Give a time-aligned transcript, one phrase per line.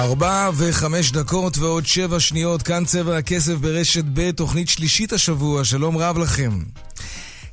[0.00, 5.96] ארבע וחמש דקות ועוד שבע שניות, כאן צבע הכסף ברשת ב', תוכנית שלישית השבוע, שלום
[5.96, 6.50] רב לכם.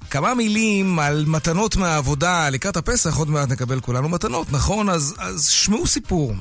[0.09, 4.89] כמה מילים על מתנות מהעבודה, לקראת הפסח עוד מעט נקבל כולנו מתנות, נכון?
[4.89, 6.33] אז, אז שמעו סיפור.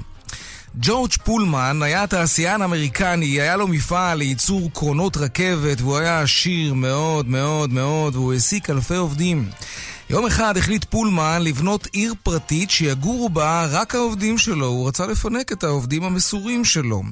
[0.80, 7.28] ג'ורג' פולמן היה תעשיין אמריקני, היה לו מפעל לייצור קרונות רכבת והוא היה עשיר מאוד
[7.28, 9.48] מאוד מאוד והוא העסיק אלפי עובדים.
[10.10, 14.66] יום אחד החליט פולמן לבנות עיר פרטית שיגורו בה רק העובדים שלו.
[14.66, 17.02] הוא רצה לפנק את העובדים המסורים שלו.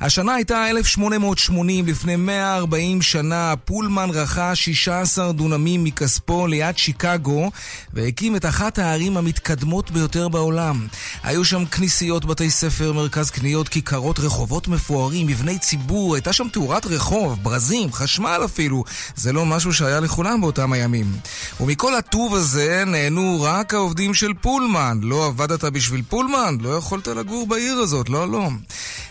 [0.00, 3.54] השנה הייתה 1880, לפני 140 שנה.
[3.64, 7.50] פולמן רכש 16 דונמים מכספו ליד שיקגו
[7.92, 10.86] והקים את אחת הערים המתקדמות ביותר בעולם.
[11.22, 16.86] היו שם כנסיות, בתי ספר, מרכז קניות, כיכרות, רחובות מפוארים, מבני ציבור, הייתה שם תאורת
[16.86, 18.84] רחוב, ברזים, חשמל אפילו.
[19.16, 21.12] זה לא משהו שהיה לכולם באותם הימים.
[21.60, 24.98] ומכל הטוב הזה נהנו רק העובדים של פולמן.
[25.02, 26.56] לא עבדת בשביל פולמן?
[26.60, 28.48] לא יכולת לגור בעיר הזאת, לא, לא.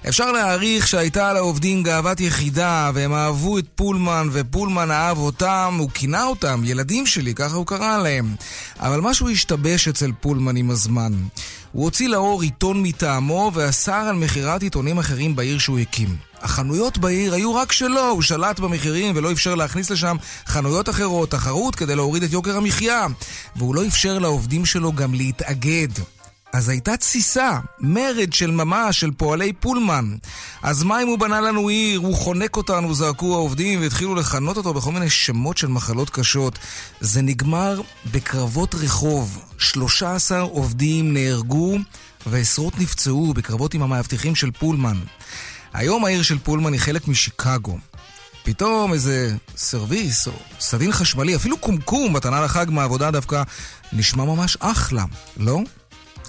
[0.10, 6.24] אפשר להעריך שהייתה לעובדים גאוות יחידה, והם אהבו את פולמן, ופולמן אהב אותם, הוא כינה
[6.24, 8.36] אותם, ילדים שלי, ככה הוא קרא להם.
[8.80, 11.14] אבל משהו השתבש אצל פולמן עם הזמן.
[11.72, 16.31] הוא הוציא לאור עיתון מטעמו ואסר על מכירת עיתונים אחרים בעיר שהוא הקים.
[16.42, 21.76] החנויות בעיר היו רק שלו, הוא שלט במחירים ולא אפשר להכניס לשם חנויות אחרות, תחרות
[21.76, 23.08] כדי להוריד את יוקר המחיה.
[23.56, 25.90] והוא לא אפשר לעובדים שלו גם להתאגד.
[26.54, 30.16] אז הייתה תסיסה, מרד של ממש, של פועלי פולמן.
[30.62, 34.74] אז מה אם הוא בנה לנו עיר, הוא חונק אותנו, זעקו העובדים, והתחילו לכנות אותו
[34.74, 36.60] בכל מיני שמות של מחלות קשות.
[37.00, 37.82] זה נגמר
[38.12, 39.40] בקרבות רחוב.
[39.58, 41.78] 13 עובדים נהרגו
[42.26, 44.98] ועשרות נפצעו בקרבות עם המאבטחים של פולמן.
[45.74, 47.78] היום העיר של פולמן היא חלק משיקגו.
[48.44, 53.44] פתאום איזה סרוויס או סדין חשמלי, אפילו קומקום, מתנה לחג מהעבודה דווקא
[53.94, 55.06] נשמע ממש אחלה,
[55.38, 55.60] לא?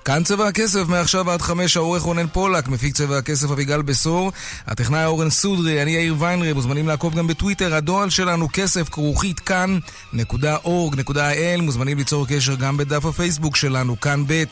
[0.05, 4.33] כאן צבע הכסף, מעכשיו עד חמש, העורך רונן פולק, מפיק צבע הכסף אביגל בשור,
[4.67, 11.63] הטכנאי אורן סודרי, אני יאיר ויינרי, מוזמנים לעקוב גם בטוויטר, הדואל שלנו כסף כרוכית כאן.org.il,
[11.63, 14.45] מוזמנים ליצור קשר גם בדף הפייסבוק שלנו, כאן ב',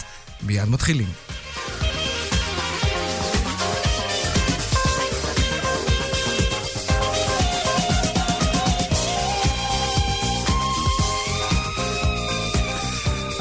[0.42, 1.08] מיד מתחילים.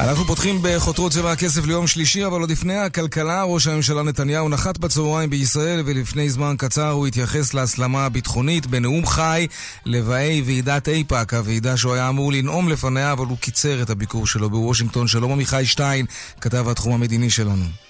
[0.10, 4.78] אנחנו פותחים בחותרות צבע הכסף ליום שלישי, אבל עוד לפני הכלכלה, ראש הממשלה נתניהו נחת
[4.78, 9.48] בצהריים בישראל, ולפני זמן קצר הוא התייחס להסלמה הביטחונית בנאום חי
[9.86, 14.50] לבאי ועידת איפא"ק, הוועידה שהוא היה אמור לנאום לפניה, אבל הוא קיצר את הביקור שלו
[14.50, 15.08] בוושינגטון.
[15.08, 16.06] שלום עמיחי שטיין,
[16.42, 17.89] כתב התחום המדיני שלנו.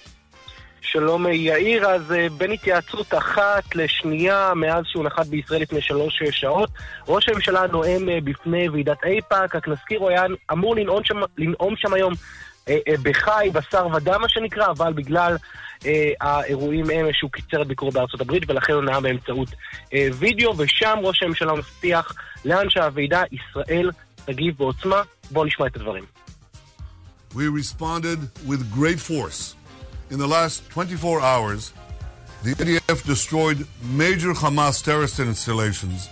[0.92, 6.32] שלום יאיר, אז אה, בין התייעצות אחת לשנייה מאז שהוא נחת בישראל לפני שלוש אה,
[6.32, 6.70] שעות,
[7.08, 11.74] ראש הממשלה נואם אה, בפני ועידת אייפאק, רק נזכיר, הוא היה אמור לנאום שם, לנאום
[11.76, 12.12] שם היום
[13.02, 15.36] בחי, בשר ודם מה שנקרא, אבל בגלל
[16.20, 19.48] האירועים אמש שהוא קיצר את ביקורו בארצות הברית ולכן הוא נאם באמצעות
[19.92, 22.12] וידאו, ושם ראש הממשלה מבטיח
[22.44, 23.90] לאן שהוועידה ישראל
[24.24, 25.02] תגיב בעוצמה.
[25.30, 26.04] בואו נשמע את הדברים.
[27.34, 28.18] We responded
[28.48, 29.59] with great force.
[30.10, 31.72] In the last 24 hours,
[32.42, 36.08] the IDF destroyed major Hamas terrorist installations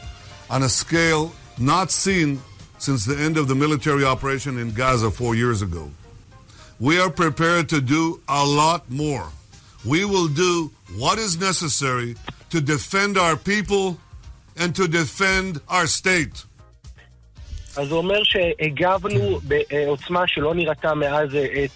[0.51, 2.41] on a scale not seen
[2.79, 5.91] since the end of the military operation in Gaza four years ago.
[6.79, 9.29] We are prepared to do a lot more.
[9.85, 12.15] We will do what is necessary
[12.51, 13.99] to defend our people
[14.57, 16.45] and to defend our state.
[17.77, 21.29] אז הוא אומר שהגבנו בעוצמה שלא נראתה מאז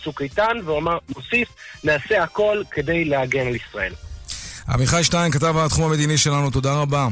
[0.04, 1.48] צוק איתן, והוא אמר, מוסיף,
[1.84, 3.92] נעשה הכל כדי להגן על ישראל.
[4.68, 7.08] עמיחי שטיין, כתב התחום המדיני שלנו, תודה רבה.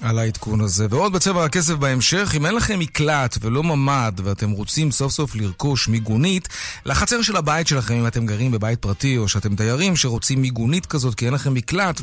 [0.00, 0.86] על העדכון הזה.
[0.90, 5.88] ועוד בצבע הכסף בהמשך, אם אין לכם מקלט ולא ממ"ד ואתם רוצים סוף סוף לרכוש
[5.88, 6.48] מיגונית
[6.84, 11.14] לחצר של הבית שלכם, אם אתם גרים בבית פרטי או שאתם תיירים שרוצים מיגונית כזאת
[11.14, 12.00] כי אין לכם מקלט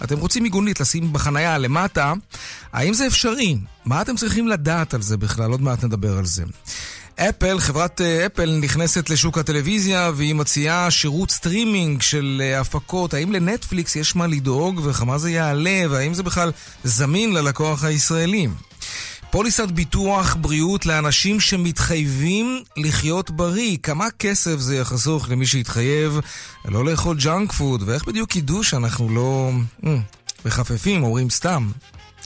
[0.00, 2.12] ואתם רוצים מיגונית לשים בחנייה למטה,
[2.72, 3.56] האם זה אפשרי?
[3.84, 5.50] מה אתם צריכים לדעת על זה בכלל?
[5.50, 6.44] עוד מעט נדבר על זה.
[7.16, 13.14] אפל, חברת אה, אפל נכנסת לשוק הטלוויזיה והיא מציעה שירות סטרימינג של אה, הפקות.
[13.14, 16.52] האם לנטפליקס יש מה לדאוג וכמה זה יעלה והאם זה בכלל
[16.84, 18.48] זמין ללקוח הישראלי?
[19.30, 23.76] פוליסת ביטוח בריאות לאנשים שמתחייבים לחיות בריא.
[23.82, 26.20] כמה כסף זה יחסוך למי שיתחייב
[26.64, 29.50] לא לאכול ג'אנק פוד, ואיך בדיוק ידעו שאנחנו לא
[29.84, 29.86] אממ,
[30.44, 31.70] מחפפים, אומרים סתם.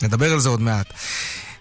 [0.03, 0.87] נדבר על זה עוד מעט.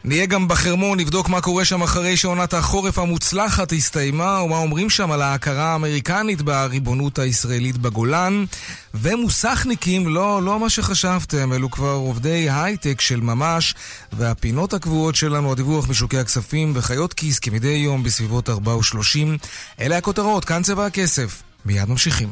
[0.04, 5.12] נהיה גם בחרמון, נבדוק מה קורה שם אחרי שעונת החורף המוצלחת הסתיימה, ומה אומרים שם
[5.12, 8.46] על ההכרה האמריקנית בריבונות הישראלית בגולן.
[8.94, 13.76] ומוסכניקים, לא, לא מה שחשבתם, אלו כבר עובדי הייטק של ממש,
[14.14, 19.48] והפינות הקבועות שלנו, הדיווח משוקי הכספים וחיות כיס כמדי יום בסביבות 4 ו-30.
[19.80, 21.44] אלה הכותרות, כאן צבע הכסף.
[21.66, 22.30] מיד ממשיכים.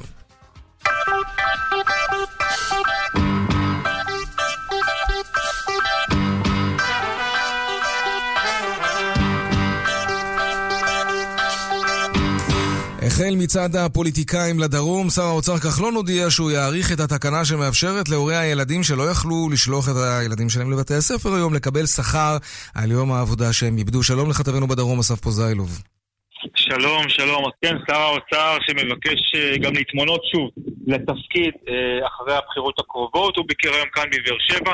[13.19, 18.83] החל מצד הפוליטיקאים לדרום, שר האוצר כחלון הודיע שהוא יאריך את התקנה שמאפשרת להורי הילדים
[18.83, 22.37] שלא יכלו לשלוח את הילדים שלהם לבתי הספר היום לקבל שכר
[22.75, 24.03] על יום העבודה שהם איבדו.
[24.03, 25.69] שלום לכתבנו בדרום, אסף פוזיילוב.
[26.55, 27.45] שלום, שלום.
[27.45, 30.49] אז כן, שר האוצר שמבקש אה, גם להתמנות שוב
[30.87, 34.73] לתפקיד אה, אחרי הבחירות הקרובות, הוא ביקר היום כאן בבאר שבע,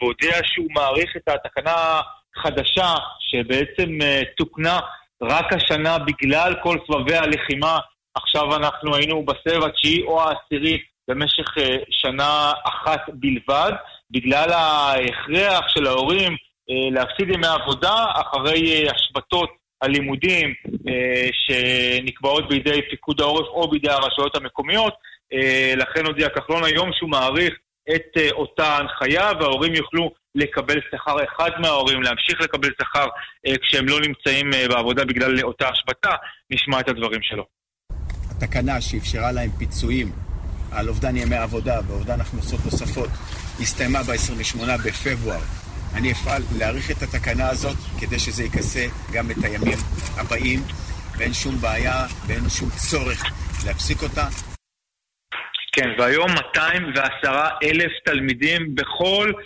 [0.00, 2.00] והודיע שהוא מעריך את התקנה
[2.36, 2.94] החדשה
[3.30, 4.78] שבעצם אה, תוקנה
[5.22, 7.78] רק השנה בגלל כל סבבי הלחימה.
[8.14, 10.78] עכשיו אנחנו היינו בסבב התשיעי או העשירי
[11.08, 11.44] במשך
[11.90, 13.72] שנה אחת בלבד,
[14.10, 16.36] בגלל ההכרח של ההורים
[16.68, 19.50] להפסיד ימי עבודה אחרי השבתות
[19.82, 20.54] הלימודים
[20.88, 24.94] אה, שנקבעות בידי פיקוד העורף או בידי הרשויות המקומיות.
[25.32, 27.54] אה, לכן הודיע כחלון היום שהוא מעריך
[27.94, 33.06] את אה, אותה הנחיה וההורים יוכלו לקבל שכר, אחד מההורים להמשיך לקבל שכר
[33.62, 36.10] כשהם לא נמצאים בעבודה בגלל אותה השבתה.
[36.50, 37.46] נשמע את הדברים שלו.
[38.30, 40.12] התקנה שאפשרה להם פיצויים
[40.72, 43.10] על אובדן ימי עבודה ואובדן הכנסות נוספות
[43.60, 45.40] הסתיימה ב-28 בפברואר
[45.94, 49.78] אני אפעל להאריך את התקנה הזאת כדי שזה יכסה גם את הימים
[50.16, 50.60] הבאים,
[51.18, 53.24] ואין שום בעיה ואין שום צורך
[53.66, 54.26] להפסיק אותה.
[55.72, 59.42] כן, והיום 210 אלף תלמידים בכל אה,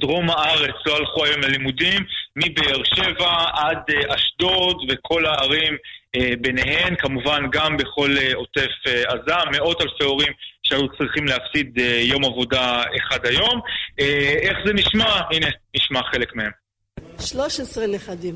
[0.00, 2.02] דרום הארץ לא הלכו היום ללימודים,
[2.36, 5.76] מבאר שבע עד אה, אשדוד וכל הערים
[6.16, 10.32] אה, ביניהן, כמובן גם בכל אה, עוטף אה, עזה, מאות אלפי הורים
[10.62, 13.60] שהיו צריכים להפסיד אה, יום עבודה אחד היום.
[14.00, 15.20] אה, איך זה נשמע?
[15.30, 15.46] הנה,
[15.76, 16.50] נשמע חלק מהם.
[17.20, 18.34] 13 נכדים.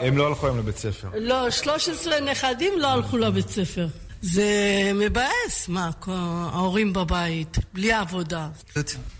[0.00, 1.08] הם לא הלכו היום לבית ספר.
[1.20, 3.86] לא, 13 נכדים לא הלכו לבית ספר.
[4.32, 8.48] זה מבאס, מה, ההורים בבית, בלי עבודה.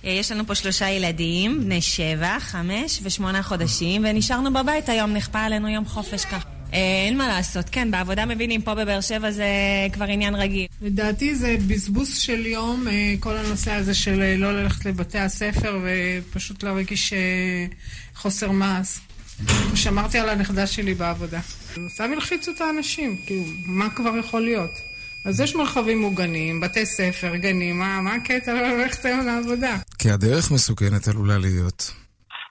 [0.04, 5.40] אה, יש לנו פה שלושה ילדים, בני שבע, חמש ושמונה חודשים, ונשארנו בבית היום, נכפה
[5.40, 6.48] עלינו יום חופש ככה.
[6.72, 9.46] אה, אין מה לעשות, כן, בעבודה מבינים, פה בבאר שבע זה
[9.92, 10.66] כבר עניין רגיל.
[10.82, 16.62] לדעתי זה בזבוז של יום, אה, כל הנושא הזה של לא ללכת לבתי הספר ופשוט
[16.62, 17.12] להרגיש
[18.14, 18.98] חוסר מעש.
[19.74, 21.40] שמרתי על הנכדה שלי בעבודה.
[21.94, 24.95] סתם הלחיצו את האנשים, כאילו, מה כבר יכול להיות?
[25.26, 29.76] אז יש מרחבים מוגנים, בתי ספר, גנים, מה, מה הקטע לא ללכת היום לעבודה?
[29.98, 31.92] כי הדרך מסוכנת עלולה להיות.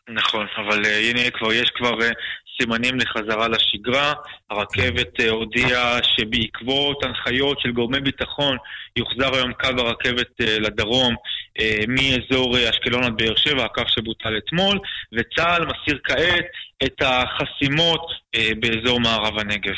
[0.10, 2.14] נכון, אבל uh, הנה כבר יש כבר uh,
[2.62, 4.14] סימנים לחזרה לשגרה.
[4.50, 8.58] הרכבת uh, הודיעה שבעקבות הנחיות של גורמי ביטחון
[8.96, 11.16] יוחזר היום קו הרכבת uh, לדרום
[11.60, 14.80] uh, מאזור uh, אשקלון עד באר שבע, הקו שבוטל אתמול,
[15.14, 16.46] וצה"ל מסיר כעת
[16.84, 19.76] את החסימות uh, באזור מערב הנגב.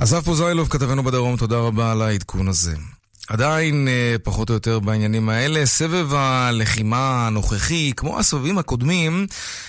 [0.00, 2.76] אסף פוזיילוב, כתבנו בדרום, תודה רבה על העדכון הזה.
[3.28, 5.66] עדיין אה, פחות או יותר בעניינים האלה.
[5.66, 9.26] סבב הלחימה הנוכחי, כמו הסבבים הקודמים,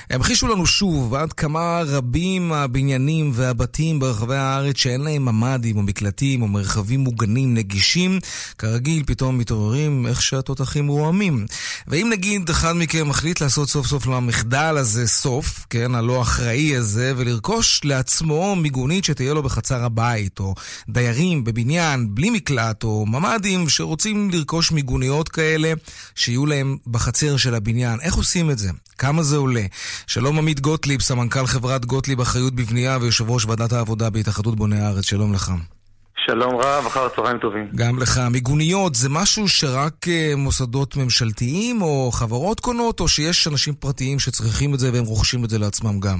[0.09, 6.41] המחישו לנו שוב עד כמה רבים הבניינים והבתים ברחבי הארץ שאין להם ממ"דים או מקלטים
[6.41, 8.19] או מרחבים מוגנים נגישים,
[8.57, 11.45] כרגיל פתאום מתעוררים איך שהתותחים רועמים.
[11.87, 17.13] ואם נגיד אחד מכם מחליט לעשות סוף סוף למחדל הזה סוף, כן, הלא אחראי הזה,
[17.17, 20.55] ולרכוש לעצמו מיגונית שתהיה לו בחצר הבית, או
[20.89, 25.73] דיירים בבניין בלי מקלט או ממ"דים, סטודנטים שרוצים לרכוש מיגוניות כאלה,
[26.15, 27.99] שיהיו להם בחצר של הבניין.
[28.01, 28.69] איך עושים את זה?
[28.97, 29.65] כמה זה עולה?
[30.07, 35.05] שלום עמית גוטליב, סמנכ"ל חברת גוטליב אחריות בבנייה ויושב ראש ועדת העבודה בהתאחדות בוני הארץ.
[35.05, 35.51] שלום לך.
[36.25, 37.67] שלום רב, אחר צהריים טובים.
[37.75, 38.19] גם לך.
[38.31, 44.73] מיגוניות זה משהו שרק אה, מוסדות ממשלתיים או חברות קונות, או שיש אנשים פרטיים שצריכים
[44.73, 46.19] את זה והם רוכשים את זה לעצמם גם?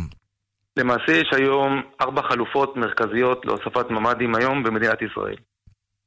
[0.78, 5.36] למעשה יש היום ארבע חלופות מרכזיות להוספת ממ"דים היום במדינת ישראל.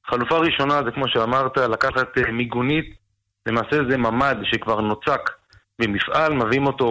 [0.07, 2.95] חלופה ראשונה זה כמו שאמרת, לקחת אה, מיגונית,
[3.47, 5.31] למעשה זה ממ"ד שכבר נוצק
[5.79, 6.91] במפעל, מביאים אותו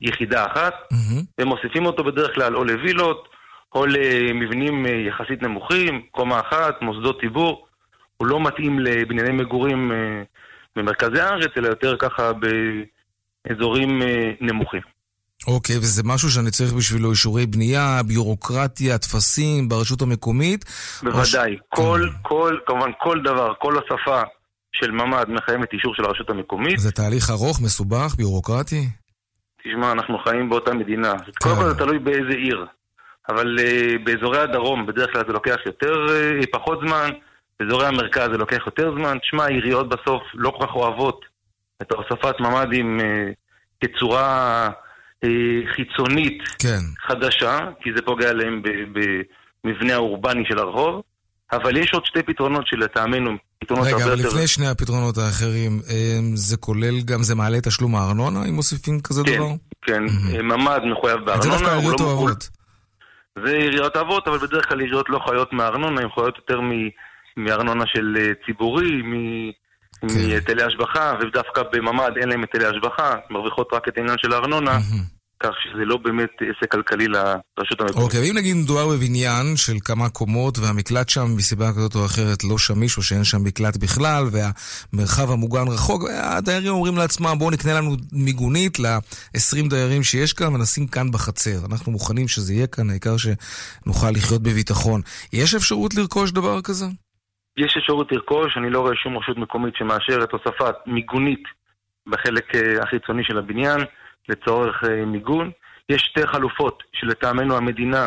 [0.00, 1.40] כיחידה אחת, mm-hmm.
[1.40, 3.28] ומוסיפים אותו בדרך כלל או לווילות,
[3.74, 7.66] או למבנים אה, יחסית נמוכים, קומה אחת, מוסדות ציבור.
[8.16, 10.22] הוא לא מתאים לבנייני מגורים אה,
[10.76, 12.32] במרכזי הארץ, אלא יותר ככה
[13.44, 14.02] באזורים
[14.40, 14.97] נמוכים.
[15.48, 20.64] אוקיי, okay, וזה משהו שאני צריך בשבילו אישורי בנייה, ביורוקרטיה, טפסים ברשות המקומית?
[21.02, 21.52] בוודאי.
[21.52, 21.76] או...
[21.76, 22.18] כל, כן.
[22.22, 24.22] כל, כמובן כל דבר, כל השפה
[24.72, 26.78] של ממ"ד מחייבת אישור של הרשות המקומית.
[26.78, 28.88] זה תהליך ארוך, מסובך, ביורוקרטי?
[29.62, 31.14] תשמע, אנחנו חיים באותה מדינה.
[31.18, 31.32] כן.
[31.42, 32.66] קודם כל זה תלוי באיזה עיר.
[33.28, 37.10] אבל uh, באזורי הדרום בדרך כלל זה לוקח יותר, uh, פחות זמן,
[37.60, 39.18] באזורי המרכז זה לוקח יותר זמן.
[39.18, 41.20] תשמע, העיריות בסוף לא כל כך אוהבות
[41.82, 43.02] את הוספת ממ"דים uh,
[43.84, 44.70] כצורה...
[45.24, 45.28] אה,
[45.74, 46.80] חיצונית כן.
[47.06, 48.62] חדשה, כי זה פוגע להם
[49.64, 51.02] במבנה האורבני של הרחוב,
[51.52, 54.18] אבל יש עוד שתי פתרונות שלטעמנו פתרונות רגע, הרבה יותר...
[54.18, 55.80] רגע, אבל לפני שני הפתרונות האחרים,
[56.34, 59.48] זה כולל גם, זה מעלה תשלום הארנונה, אם מוסיפים כזה כן, דבר?
[59.82, 60.42] כן, mm-hmm.
[60.42, 61.42] ממ"ד מחויב בארנונה.
[61.42, 62.48] זה דווקא לא אוהבות.
[63.44, 66.60] זה עיריות אבות, אבל בדרך כלל עיריות לא חיות מארנונה, הן חיות יותר
[67.36, 69.06] מארנונה של אה, ציבורי, כן.
[70.02, 74.78] מהיטלי השבחה, ודווקא בממ"ד אין להם היטלי השבחה, מרוויחות רק את העניין של הארנונה.
[75.42, 78.04] כך שזה לא באמת עסק כלכלי לרשות המקומית.
[78.04, 82.58] אוקיי, ואם נגיד מדובר בבניין של כמה קומות והמקלט שם מסיבה כזאת או אחרת לא
[82.58, 87.96] שמיש או שאין שם מקלט בכלל והמרחב המוגן רחוק, הדיירים אומרים לעצמם בואו נקנה לנו
[88.12, 91.66] מיגונית ל-20 דיירים שיש כאן ונשים כאן בחצר.
[91.70, 95.00] אנחנו מוכנים שזה יהיה כאן, העיקר שנוכל לחיות בביטחון.
[95.32, 96.86] יש אפשרות לרכוש דבר כזה?
[97.58, 101.42] יש אפשרות לרכוש, אני לא רואה שום רשות מקומית שמאשרת הוספת מיגונית
[102.06, 103.80] בחלק אה, החיצוני של הבניין.
[104.28, 105.50] לצורך אה, מיגון.
[105.88, 108.06] יש שתי חלופות שלטעמנו המדינה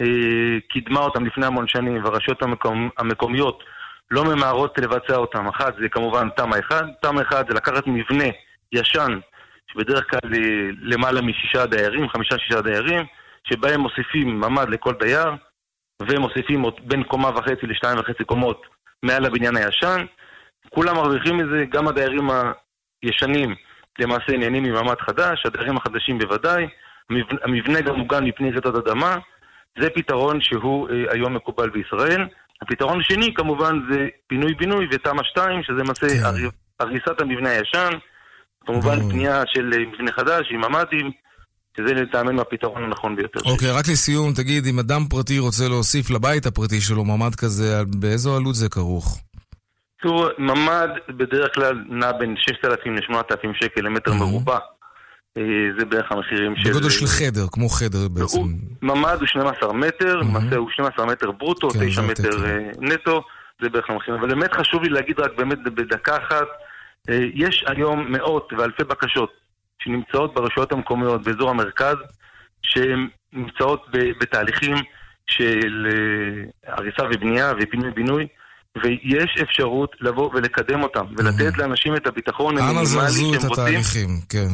[0.00, 2.88] אה, קידמה אותן לפני המון שנים והרשויות המקומ...
[2.98, 3.64] המקומיות
[4.10, 5.46] לא ממהרות לבצע אותן.
[5.46, 8.24] אחת זה כמובן תמ"א 1, תמ"א 1 זה לקחת מבנה
[8.72, 9.18] ישן,
[9.72, 10.30] שבדרך כלל
[10.82, 13.04] למעלה משישה דיירים, חמישה-שישה דיירים,
[13.44, 15.30] שבהם מוסיפים ממ"ד לכל דייר,
[16.02, 18.62] ומוסיפים בין קומה וחצי לשתיים וחצי קומות
[19.02, 20.04] מעל הבניין הישן.
[20.68, 22.28] כולם מרוויחים מזה, גם הדיירים
[23.02, 23.54] הישנים
[23.98, 26.66] למעשה נהנים ממעמד חדש, הדיירים החדשים בוודאי,
[27.42, 29.16] המבנה גם מוגן מפני רעידת אדמה,
[29.80, 32.26] זה פתרון שהוא אה, היום מקובל בישראל.
[32.62, 36.48] הפתרון השני כמובן זה פינוי-בינוי ותמ"א 2, שזה למעשה כן.
[36.80, 37.90] הריסת המבנה הישן,
[38.66, 41.10] כמובן בנייה של אה, מבנה חדש עם ממ"דים.
[41.76, 43.40] שזה לטעמנו הפתרון הנכון ביותר.
[43.50, 47.82] אוקיי, okay, רק לסיום, תגיד, אם אדם פרטי רוצה להוסיף לבית הפרטי שלו ממ"ד כזה,
[47.86, 49.20] באיזו עלות זה כרוך?
[50.02, 54.58] תראו, ממ"ד בדרך כלל נע בין 6,000 ל-8,000 שקל למטר מרובע.
[55.38, 55.42] אה,
[55.78, 56.70] זה בערך המחירים של...
[56.70, 58.40] בגודל של חדר, כמו חדר בעצם.
[58.82, 63.22] ממ"ד הוא 12 מטר, למעשה הוא 12 מטר ברוטו, 9 כן, מטר אה, נטו,
[63.62, 64.20] זה בערך המחירים.
[64.20, 66.46] אבל באמת חשוב לי להגיד רק באמת בדקה אחת,
[67.08, 69.39] אה, יש היום מאות ואלפי בקשות
[69.84, 71.96] שנמצאות ברשויות המקומיות באזור המרכז,
[72.62, 73.86] שהן נמצאות
[74.20, 74.76] בתהליכים
[75.26, 75.86] של
[76.66, 78.26] הריסה ובנייה ופינוי-בינוי.
[78.84, 83.24] ויש אפשרות לבוא ולקדם אותם, ולתת לאנשים את הביטחון המינימלי שהם רוצים.
[83.26, 84.48] אנא זרזו את התהליכים, כן.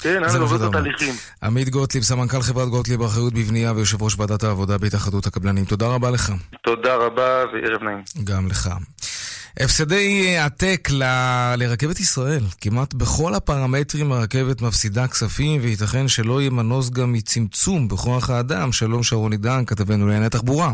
[0.00, 1.14] כן, אנא זרזו את התהליכים.
[1.42, 5.64] עמית גוטליב, סמנכ"ל חברת גוטליב באחריות בבנייה ויושב ראש ועדת העבודה בהתאחדות הקבלנים.
[5.64, 6.32] תודה רבה לך.
[6.62, 8.02] תודה רבה וערב נעים.
[8.24, 8.68] גם לך.
[9.60, 11.02] הפסדי עתק ל...
[11.56, 12.44] לרכבת ישראל.
[12.60, 18.72] כמעט בכל הפרמטרים הרכבת מפסידה כספים, וייתכן שלא יהיה מנוס גם מצמצום בכוח האדם.
[18.72, 20.72] שלום שרון עידן, כתבנו לענייני תחבורה.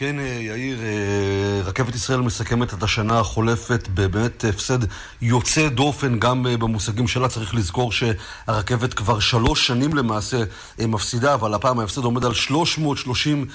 [0.00, 4.78] כן, אה, יאיר, אה, רכבת ישראל מסכמת את השנה החולפת בבאמת הפסד
[5.22, 7.28] יוצא דופן גם אה, במושגים שלה.
[7.28, 10.44] צריך לזכור שהרכבת כבר שלוש שנים למעשה
[10.78, 13.46] מפסידה, אבל הפעם ההפסד עומד על 330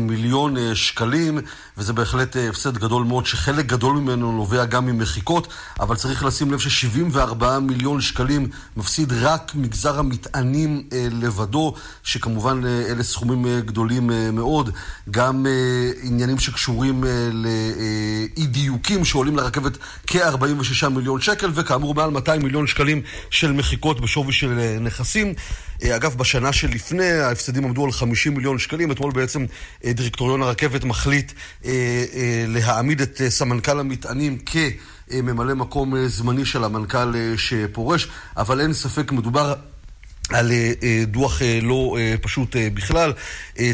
[0.00, 1.38] מיליון שקלים,
[1.78, 5.48] וזה בהחלט הפסד גדול מאוד, שחלק גדול ממנו נובע גם ממחיקות,
[5.80, 13.60] אבל צריך לשים לב ש-74 מיליון שקלים מפסיד רק מגזר המטענים לבדו, שכמובן אלה סכומים
[13.60, 14.70] גדולים מאוד.
[15.10, 15.46] גם...
[16.02, 23.02] עניינים שקשורים אה, לאי דיוקים שעולים לרכבת כ-46 מיליון שקל, וכאמור מעל 200 מיליון שקלים
[23.30, 25.34] של מחיקות בשווי של אה, נכסים.
[25.82, 28.92] אה, אגב, בשנה שלפני ההפסדים עמדו על 50 מיליון שקלים.
[28.92, 29.44] אתמול בעצם
[29.84, 31.32] דירקטוריון הרכבת מחליט
[32.48, 39.54] להעמיד את סמנכ"ל המטענים כממלא מקום זמני של המנכ"ל שפורש, אבל אין ספק, מדובר
[40.30, 43.12] על אה, אה, דוח אה, לא פשוט בכלל.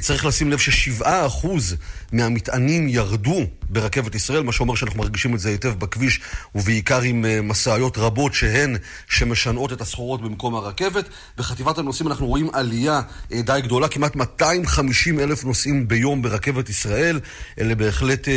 [0.01, 1.77] צריך לשים לב ששבעה אחוז
[2.13, 6.21] מהמטענים ירדו ברכבת ישראל, מה שאומר שאנחנו מרגישים את זה היטב בכביש,
[6.55, 8.77] ובעיקר עם משאיות רבות שהן
[9.09, 11.09] שמשנעות את הסחורות במקום הרכבת.
[11.39, 13.01] בחטיבת הנוסעים אנחנו רואים עלייה
[13.31, 17.21] די גדולה, כמעט 250 אלף נוסעים ביום ברכבת ישראל.
[17.61, 18.29] אלה בהחלט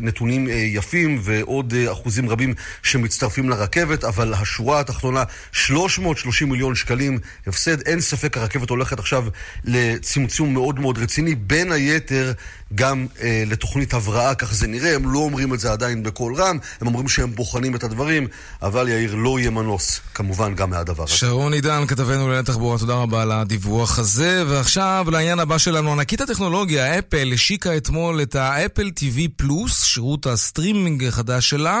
[0.00, 7.80] נתונים יפים ועוד אחוזים רבים שמצטרפים לרכבת, אבל השורה התחתונה, 330 מיליון שקלים הפסד.
[7.80, 9.24] אין ספק, הרכבת הולכת עכשיו
[9.64, 12.32] לצמצום מאוד מאוד רציני, בין היתר
[12.74, 14.94] גם אה, לתוכנית הבראה, כך זה נראה.
[14.94, 18.26] הם לא אומרים את זה עדיין בקול רם, הם אומרים שהם בוחנים את הדברים,
[18.62, 21.12] אבל יאיר, לא יהיה מנוס, כמובן, גם מהדבר הזה.
[21.12, 24.44] שרון עידן, כתבנו לענייני תחבורה, תודה רבה על הדיווח הזה.
[24.48, 31.04] ועכשיו לעניין הבא שלנו, ענקית הטכנולוגיה, אפל, השיקה אתמול את האפל TV plus, שירות הסטרימינג
[31.04, 31.80] החדש שלה,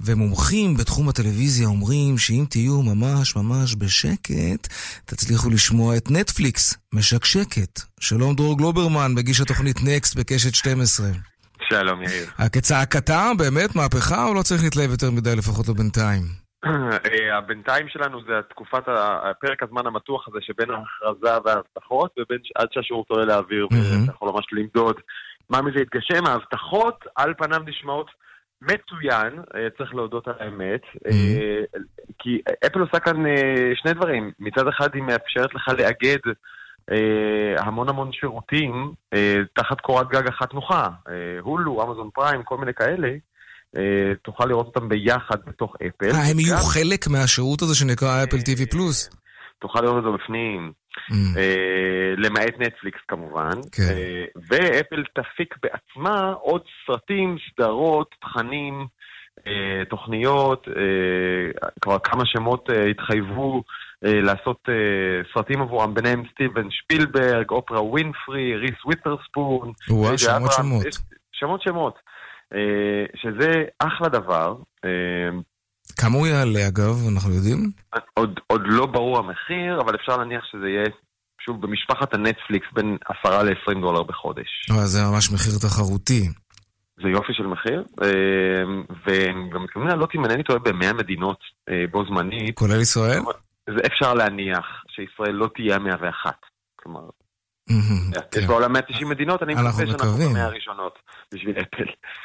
[0.00, 4.68] ומומחים בתחום הטלוויזיה אומרים שאם תהיו ממש ממש בשקט,
[5.04, 7.80] תצליחו לשמוע את נטפליקס משקשקת.
[8.00, 11.06] שלום דרור גלוברמן, מגיש התוכנית נקסט בקשת 12.
[11.68, 12.26] שלום יאיר.
[12.52, 16.22] כצעקתה, באמת מהפכה, או לא צריך להתלהב יותר מדי, לפחות לא בינתיים?
[16.66, 18.82] אה, הבינתיים שלנו זה תקופת
[19.40, 24.44] פרק הזמן המתוח הזה שבין ההכרזה וההבטחות, ובין עד שהשירות עולה לאוויר, ואתה יכול ממש
[24.52, 24.96] למדוד
[25.50, 26.26] מה מזה יתגשם.
[26.26, 28.10] ההבטחות על פניו נשמעות
[28.62, 31.60] מצוין, אה, צריך להודות על האמת, אה,
[32.18, 33.16] כי אפל עושה כאן
[33.74, 34.32] שני דברים.
[34.38, 36.32] מצד אחד היא מאפשרת לך לאגד
[37.58, 40.88] המון המון שירותים אה, תחת קורת גג אחת נוחה.
[41.08, 43.08] אה, הולו, אמזון פריים, כל מיני כאלה.
[43.76, 46.10] אה, תוכל לראות אותם ביחד בתוך אפל.
[46.10, 49.10] אה, הם יהיו חלק מהשירות הזה שנקרא אפל TV פלוס?
[49.58, 51.38] תוכל לראות זה בפנים, Mm.
[51.38, 53.82] אה, למעט נטפליקס כמובן, כן.
[53.82, 58.86] אה, ואפל תפיק בעצמה עוד סרטים, סדרות, תכנים,
[59.46, 63.60] אה, תוכניות, אה, כבר כמה שמות אה, התחייבו אה,
[64.02, 64.74] לעשות אה,
[65.34, 70.86] סרטים עבורם, ביניהם סטיבן שפילברג, אופרה ווינפרי, ריס וויטרספון, וואו, ג'יי שמות שמות.
[71.32, 71.98] שמות שמות,
[72.54, 74.56] אה, שזה אחלה דבר.
[74.84, 75.30] אה,
[76.00, 77.70] כמה הוא יעלה אגב, אנחנו יודעים?
[78.14, 80.84] עוד, עוד לא ברור המחיר, אבל אפשר להניח שזה יהיה,
[81.40, 84.48] שוב, במשפחת הנטפליקס בין 10 ל-20 דולר בחודש.
[84.70, 86.28] אה, זה ממש מחיר תחרותי.
[87.02, 88.08] זה יופי של מחיר, אה,
[89.06, 91.38] והם גם מתכוונים לעלות, אם אינני טועה, ב-100 מדינות
[91.68, 92.54] אה, בו זמנית.
[92.54, 93.20] כולל ישראל?
[93.70, 96.40] זה אפשר להניח שישראל לא תהיה המאה ואחת.
[96.76, 97.00] כלומר,
[97.70, 98.46] יש כן.
[98.46, 100.12] בעולם 190 מדינות, אני מקווה שאנחנו.
[100.12, 100.98] במאה הראשונות
[101.34, 101.84] בשביל אפל.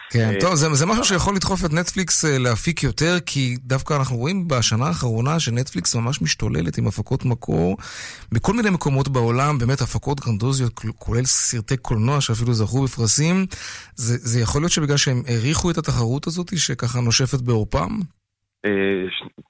[0.10, 3.94] כן, אה, טוב, זה, זה משהו שיכול לדחוף את נטפליקס אה, להפיק יותר, כי דווקא
[3.94, 7.78] אנחנו רואים בשנה האחרונה שנטפליקס ממש משתוללת עם הפקות מקור
[8.32, 13.46] בכל מיני מקומות בעולם, באמת הפקות גרנדוזיות, כולל סרטי קולנוע שאפילו זכו בפרסים.
[13.96, 18.00] זה, זה יכול להיות שבגלל שהם העריכו את התחרות הזאת, שככה נושפת בעורפם?
[18.66, 19.04] אה,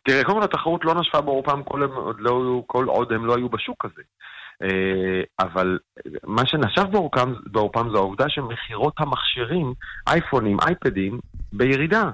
[0.04, 3.50] תראה, קודם כל התחרות לא נשפה בעורפם כל, הם לא, כל עוד הם לא היו
[3.50, 4.02] בשוק הזה.
[4.64, 5.80] אה, אבל
[6.24, 9.74] מה שנשף בעורפם, בעורפם זו העובדה שמכירות המכשירים,
[10.08, 11.20] אייפונים, אייפדים,
[11.54, 12.10] בירידה.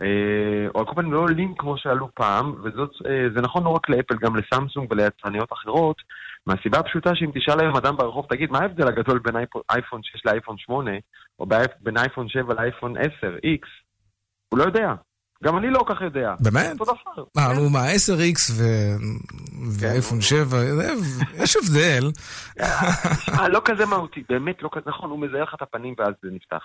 [0.00, 4.14] אה, או על כל פנים לא עולים כמו שעלו פעם, וזה נכון לא רק לאפל,
[4.20, 5.96] גם לסמסונג וליצרניות אחרות,
[6.46, 10.26] מהסיבה הפשוטה שאם תשאל היום אדם ברחוב, תגיד, מה ההבדל הגדול בין אייפון, אייפון 6
[10.26, 10.90] לאייפון 8,
[11.38, 11.46] או
[11.80, 13.66] בין אייפון 7 לאייפון 10, X?
[14.48, 14.94] הוא לא יודע.
[15.44, 16.34] גם אני לא כל כך יודע.
[16.40, 16.80] באמת?
[16.80, 17.24] אותו דבר.
[17.38, 18.96] אה, נו, מה, 10X ו-
[19.70, 20.92] ואייפון 7, זה-
[21.34, 22.10] יש הבדל.
[22.60, 26.28] אה, לא כזה מהותי, באמת לא כזה, נכון, הוא מזהה לך את הפנים ואז זה
[26.32, 26.62] נפתח.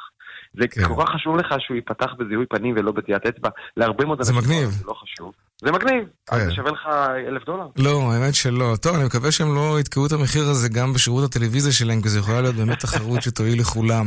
[0.62, 0.88] זה כן.
[0.88, 3.50] כל כך חשוב לך שהוא ייפתח בזיהוי פנים ולא בטביעת אצבע.
[3.78, 4.70] להרבה מאוד זה אנשים מגניב.
[4.70, 5.32] זה לא חשוב.
[5.62, 6.46] זה מגניב, אז כן.
[6.46, 6.88] זה שווה לך
[7.28, 7.68] אלף דולר.
[7.78, 8.74] לא, האמת שלא.
[8.82, 12.20] טוב, אני מקווה שהם לא יתקעו את המחיר הזה גם בשירות הטלוויזיה שלהם, כי זו
[12.20, 14.06] יכולה להיות באמת תחרות שתועיל לכולם.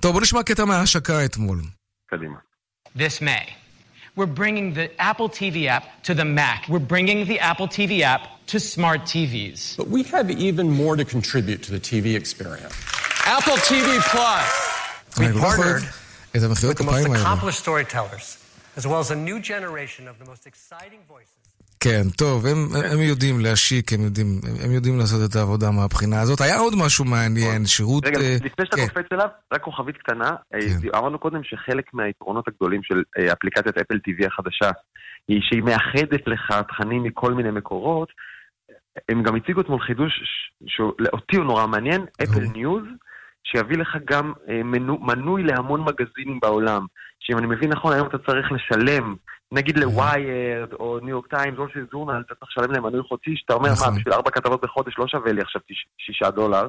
[0.00, 1.58] טוב, בוא נשמע קטע מההשקה אתמול.
[2.10, 2.36] קדימה.
[2.96, 3.67] this May.
[4.18, 6.68] We're bringing the Apple TV app to the Mac.
[6.68, 9.76] We're bringing the Apple TV app to smart TVs.
[9.76, 12.74] But we have even more to contribute to the TV experience.
[13.26, 15.18] Apple TV Plus.
[15.20, 15.84] We partnered
[16.32, 16.42] with
[16.78, 21.37] the most accomplished storytellers, as well as a new generation of the most exciting voices.
[21.80, 22.58] כן, טוב, הם,
[22.92, 24.26] הם יודעים להשיק, הם יודעים,
[24.64, 26.40] הם יודעים לעשות את העבודה מהבחינה הזאת.
[26.40, 28.06] היה עוד משהו מעניין, שירות...
[28.06, 28.88] רגע, אה, לפני שאתה כן.
[28.88, 30.30] קופץ אליו, רק כוכבית קטנה.
[30.54, 34.70] אה, אמרנו קודם שחלק מהיתרונות הגדולים של אה, אפליקציית אפל TV החדשה,
[35.28, 38.08] היא שהיא מאחדת לך תכנים מכל מיני מקורות.
[39.08, 40.12] הם גם הציגו אתמול חידוש
[40.66, 42.84] שאותי הוא נורא מעניין, אפל ניוז,
[43.44, 44.32] שיביא לך גם
[44.64, 46.86] מנו, מנוי להמון מגזינים בעולם.
[47.20, 49.14] שאם אני מבין נכון, היום אתה צריך לשלם,
[49.52, 53.30] נגיד לוויירד או ניו יורק טיימס או של זורנל, אתה צריך לשלם להם מנוי חודשי,
[53.36, 53.92] שאתה אומר, נכון.
[53.92, 55.60] מה, בשביל ארבע כתבות בחודש לא שווה לי עכשיו
[55.98, 56.68] שישה דולר.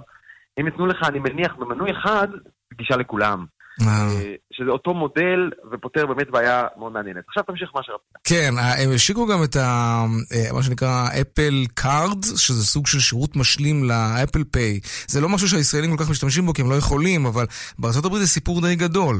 [0.57, 2.27] הם ייתנו לך, אני מניח, במנוי אחד,
[2.73, 3.45] גישה לכולם.
[3.87, 7.23] אה, שזה אותו מודל ופותר באמת בעיה מאוד מעניינת.
[7.27, 8.17] עכשיו תמשיך מה שרצית.
[8.23, 12.99] כן, אה, הם השיקו גם את ה, אה, מה שנקרא אפל קארד, שזה סוג של
[12.99, 14.79] שירות משלים לאפל פיי.
[15.07, 17.45] זה לא משהו שהישראלים כל כך משתמשים בו כי הם לא יכולים, אבל
[17.79, 19.15] בארה"ב זה סיפור די גדול.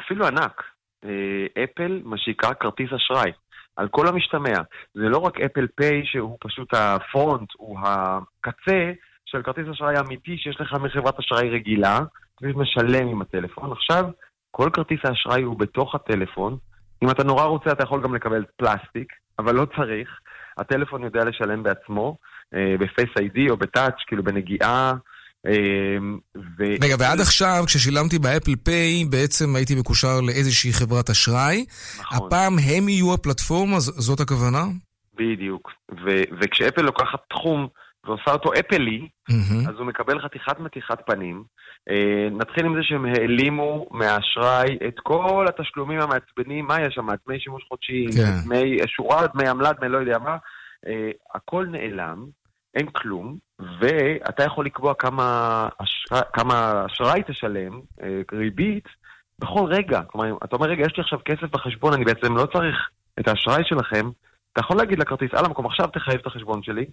[0.00, 0.62] אפילו ענק.
[1.06, 3.32] אה, אפל משיקה כרטיס אשראי.
[3.76, 4.56] על כל המשתמע.
[4.94, 8.92] זה לא רק Apple Pay שהוא פשוט ה front, הוא הקצה
[9.26, 11.98] של כרטיס אשראי אמיתי שיש לך מחברת אשראי רגילה,
[12.34, 13.72] אתה משלם עם הטלפון.
[13.72, 14.04] עכשיו,
[14.50, 16.56] כל כרטיס האשראי הוא בתוך הטלפון.
[17.02, 20.20] אם אתה נורא רוצה, אתה יכול גם לקבל פלסטיק, אבל לא צריך.
[20.58, 22.16] הטלפון יודע לשלם בעצמו,
[22.54, 24.92] אה, ב Face ID או ב touch, כאילו בנגיעה.
[25.46, 25.98] אה,
[26.36, 26.64] ו...
[26.82, 31.64] רגע, ועד עכשיו, כששילמתי ב Apple Pay, בעצם הייתי מקושר לאיזושהי חברת אשראי.
[32.00, 32.26] נכון.
[32.26, 34.64] הפעם הם יהיו הפלטפורמה, זאת הכוונה?
[35.14, 35.70] בדיוק.
[36.04, 37.68] ו- וכשאפל לוקחת תחום
[38.04, 39.68] ועושה אותו אפלי, מהמם.
[39.68, 41.44] אז הוא מקבל חתיכת מתיחת פנים.
[41.90, 47.06] אה, נתחיל עם זה שהם העלימו מהאשראי את כל התשלומים המעצבנים, מה יש שם?
[47.26, 48.32] דמי שימוש חודשיים, כן.
[48.44, 50.36] דמי שורה, דמי עמלה, דמי לא יודע מה.
[50.86, 52.26] אה, הכל נעלם,
[52.76, 53.36] אין כלום,
[53.80, 58.84] ואתה יכול לקבוע כמה אשראי, כמה אשראי תשלם, אה, ריבית,
[59.38, 60.00] בכל רגע.
[60.06, 62.76] כלומר, אתה אומר, רגע, יש לי עכשיו כסף בחשבון, אני בעצם לא צריך
[63.20, 64.10] את האשראי שלכם.
[64.52, 66.84] אתה יכול להגיד לכרטיס, על המקום, עכשיו תחייב את החשבון שלי,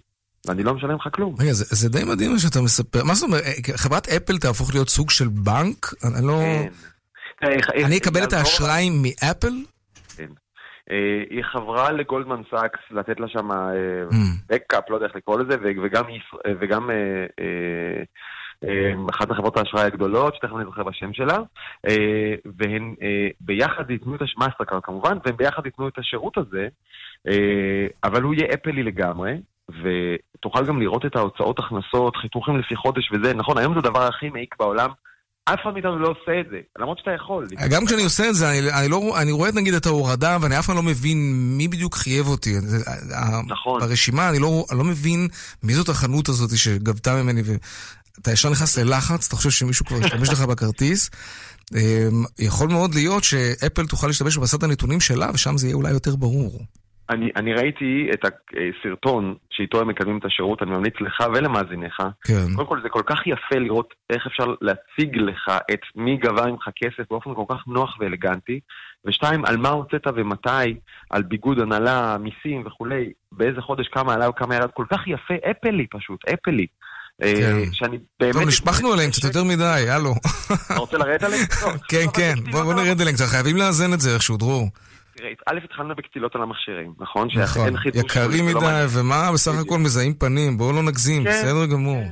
[0.46, 1.34] ואני לא משלם לך כלום.
[1.38, 3.04] רגע, זה, זה די מדהים מה שאתה מספר.
[3.04, 5.94] מה זאת אומרת, אה, חברת אפל תהפוך להיות סוג של בנק?
[6.04, 6.40] אני לא...
[7.40, 7.84] כן.
[7.84, 9.54] אני אקבל את האשראי מאפל?
[10.90, 13.48] אה, היא חברה לגולדמן סאקס לתת לה שם
[14.48, 16.04] backup, לא יודע איך לקרוא לזה, וגם,
[16.46, 18.02] אה, וגם אה, אה,
[18.64, 21.38] אה, אחת מחברות האשראי הגדולות, שתכף אני זוכר בשם שלה,
[21.88, 24.34] אה, והן אה, ביחד ייתנו את הש...
[24.38, 26.68] מאסטרקארד כמובן, והם ביחד ייתנו את השירות הזה,
[27.28, 29.32] אה, אבל הוא יהיה אפלי לגמרי.
[29.68, 34.30] ותוכל גם לראות את ההוצאות הכנסות, חיתוכים לפי חודש וזה, נכון, היום זה הדבר הכי
[34.30, 34.90] מעיק בעולם,
[35.44, 37.46] אף אחד מאיתנו לא עושה את זה, למרות שאתה יכול.
[37.70, 40.66] גם כשאני עושה את זה, אני, אני, לא, אני רואה נגיד את ההורדה, ואני אף
[40.66, 41.18] פעם לא מבין
[41.56, 42.60] מי בדיוק חייב אותי.
[42.60, 43.80] זה- ה- נכון.
[43.80, 45.28] ברשימה אני לא, אני לא מבין
[45.62, 50.28] מי זאת החנות הזאת שגבתה ממני, ואתה ישר נכנס ללחץ, אתה חושב שמישהו כבר השתמש
[50.28, 51.10] לך בכרטיס.
[51.74, 51.78] אמ,
[52.38, 56.60] יכול מאוד להיות שאפל תוכל להשתמש במסד הנתונים שלה, ושם זה יהיה אולי יותר ברור.
[57.10, 62.02] אני, אני ראיתי את הסרטון שאיתו הם מקדמים את השירות, אני ממליץ לך ולמאזיניך.
[62.24, 62.54] כן.
[62.56, 66.68] קודם כל זה כל כך יפה לראות איך אפשר להציג לך את מי גבה ממך
[66.76, 68.60] כסף באופן כל כך נוח ואלגנטי.
[69.06, 70.74] ושתיים, על מה הוצאת ומתי,
[71.10, 75.86] על ביגוד, הנהלה, מיסים וכולי, באיזה חודש כמה עלה וכמה ירד, כל כך יפה, אפלי
[75.90, 76.66] פשוט, אפלי.
[77.22, 77.72] אה, כן.
[77.72, 78.34] שאני באמת...
[78.34, 80.14] טוב, נשפכנו עליהם קצת יותר מדי, הלו.
[80.66, 81.46] אתה רוצה לרדת עליהם?
[81.60, 81.72] טוב.
[81.88, 84.68] כן, כן, בוא בוא נרד אליהם קצת, חייבים לאזן את זה איכשהו, דרור.
[85.16, 87.28] תראה, א', התחלנו בקטילות על המכשירים, נכון?
[87.42, 88.84] נכון, יקרים שלא מדי.
[88.98, 92.02] ומה, בסך הכל מזהים פנים, בואו לא נגזים, כן, בסדר גמור.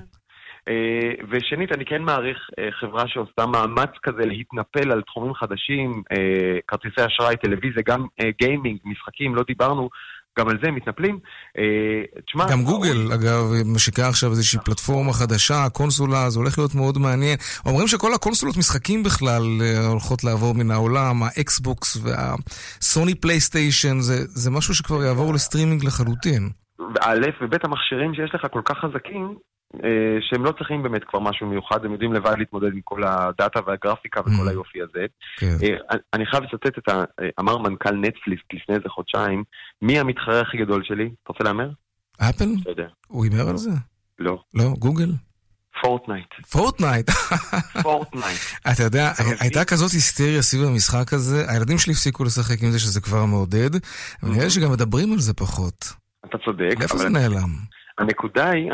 [0.68, 6.58] אה, ושנית, אני כן מעריך אה, חברה שעושה מאמץ כזה להתנפל על תחומים חדשים, אה,
[6.68, 8.06] כרטיסי אשראי, טלוויזיה, גם
[8.38, 9.88] gaming, משחקים, לא דיברנו,
[10.38, 11.18] גם על זה הם מתנפלים.
[11.58, 16.98] אה, תשמע, גם גוגל, אגב, משיקה עכשיו איזושהי פלטפורמה חדשה, קונסולה, זה הולך להיות מאוד
[16.98, 17.36] מעניין.
[17.66, 24.50] אומרים שכל הקונסולות משחקים בכלל אה, הולכות לעבור מן העולם, האקסבוקס והסוני פלייסטיישן, זה, זה
[24.50, 26.50] משהו שכבר יעבור לסטרימינג לחלוטין.
[27.00, 29.51] א', וב', המכשירים שיש לך כל כך חזקים, אה,
[30.20, 34.20] שהם לא צריכים באמת כבר משהו מיוחד, הם יודעים לבד להתמודד עם כל הדאטה והגרפיקה
[34.20, 35.06] וכל היופי הזה.
[35.38, 35.56] כן.
[35.62, 36.92] אה, אני- חייב לצטט את ה...
[37.20, 39.44] אה, אמר מנכ"ל נטפליקס לפני איזה חודשיים,
[39.82, 41.04] מי המתחרה הכי גדול שלי?
[41.04, 41.68] אתה רוצה להמר?
[42.18, 42.44] אפל?
[42.66, 42.86] לא יודע.
[43.06, 43.70] הוא הימר על זה?
[44.18, 44.42] לא.
[44.54, 45.10] לא, גוגל?
[45.82, 46.26] פורטנייט.
[46.50, 47.10] פורטנייט.
[47.82, 48.38] פורטנייט.
[48.72, 53.00] אתה יודע, הייתה כזאת היסטריה סביב המשחק הזה, הילדים שלי הפסיקו לשחק עם זה שזה
[53.00, 53.70] כבר מעודד,
[54.22, 55.84] אבל נראה לי שגם מדברים על זה פחות.
[56.26, 56.74] אתה צודק.
[56.78, 57.48] לאיפה אבל- זה נעלם?
[57.98, 58.70] הנקודה היא...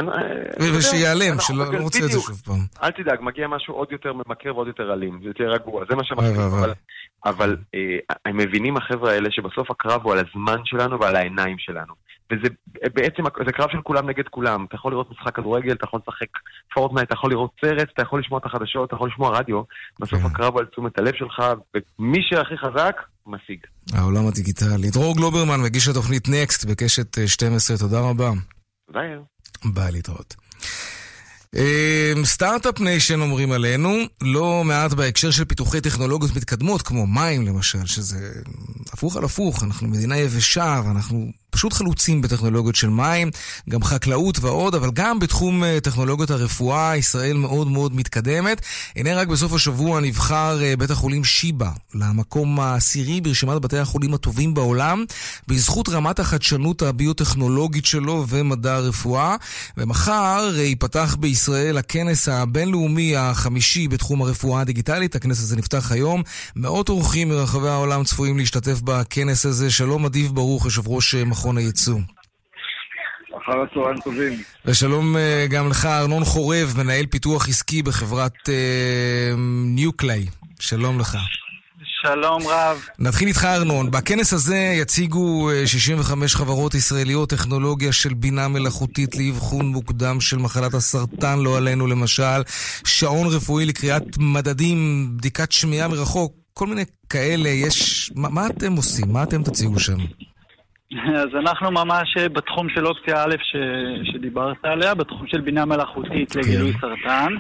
[0.78, 2.20] ושיעלם, אנחנו שלא לא רוצה את זה.
[2.20, 2.60] שוב פעם.
[2.82, 6.02] אל תדאג, מגיע משהו עוד יותר ממכר ועוד יותר אלים, זה יותר רגוע, זה מה.
[6.16, 6.72] וואי אבל,
[7.24, 7.80] אבל אה,
[8.24, 11.94] הם מבינים, החבר'ה האלה, שבסוף הקרב הוא על הזמן שלנו ועל העיניים שלנו.
[12.32, 12.48] וזה
[12.94, 14.64] בעצם, זה קרב של כולם נגד כולם.
[14.68, 16.28] אתה יכול לראות משחק כדורגל, אתה יכול לשחק
[16.74, 19.62] פורטנייט, אתה יכול לראות סרט, אתה יכול לשמוע את החדשות, אתה יכול לשמוע רדיו.
[20.00, 21.42] בסוף הקרב הוא על תשומת הלב שלך,
[21.74, 23.58] ומי שהכי חזק, משיג.
[23.92, 24.90] העולם הדיגיטלי.
[24.90, 28.30] דרור גלוברמן, מגיש התוכנית נקסט בקשת אה, 12, תודה רבה.
[28.92, 29.08] ביי.
[29.64, 30.34] ביי להתראות.
[31.54, 37.86] אמ, Start-Up Nation אומרים עלינו, לא מעט בהקשר של פיתוחי טכנולוגיות מתקדמות, כמו מים למשל,
[37.86, 38.32] שזה
[38.92, 43.30] הפוך על הפוך, אנחנו מדינה יבשה ואנחנו פשוט חלוצים בטכנולוגיות של מים,
[43.68, 48.60] גם חקלאות ועוד, אבל גם בתחום אה, טכנולוגיות הרפואה, ישראל מאוד מאוד מתקדמת.
[48.96, 54.54] הנה רק בסוף השבוע נבחר אה, בית החולים שיבא למקום העשירי ברשימת בתי החולים הטובים
[54.54, 55.04] בעולם,
[55.48, 59.36] בזכות רמת החדשנות הביוטכנולוגית שלו ומדע הרפואה.
[59.76, 65.14] ומחר אה, ייפתח בישראל הכנס הבינלאומי החמישי בתחום הרפואה הדיגיטלית.
[65.14, 66.22] הכנס הזה נפתח היום.
[66.56, 69.70] מאות אורחים מרחבי העולם צפויים להשתתף בכנס הזה.
[69.70, 71.98] שלום אדיב ברוך, יושב ראש מכון הייצוא.
[73.36, 74.42] אחר הצהריים טובים.
[74.64, 80.26] ושלום אה, גם לך, ארנון חורב, מנהל פיתוח עסקי בחברת אה, Nucleai.
[80.60, 81.18] שלום לך.
[82.02, 82.86] שלום רב.
[82.98, 83.90] נתחיל איתך ארנון.
[83.90, 90.74] בכנס הזה יציגו אה, 65 חברות ישראליות טכנולוגיה של בינה מלאכותית לאבחון מוקדם של מחלת
[90.74, 92.42] הסרטן, לא עלינו למשל,
[92.84, 97.48] שעון רפואי לקריאת מדדים, בדיקת שמיעה מרחוק, כל מיני כאלה.
[97.48, 98.10] יש...
[98.14, 99.12] מה, מה אתם עושים?
[99.12, 99.98] מה אתם תציגו שם?
[101.22, 103.56] אז אנחנו ממש אה, בתחום של אופציה א' ש...
[104.12, 107.34] שדיברת עליה, בתחום של בינה מלאכותית לגילוי סרטן.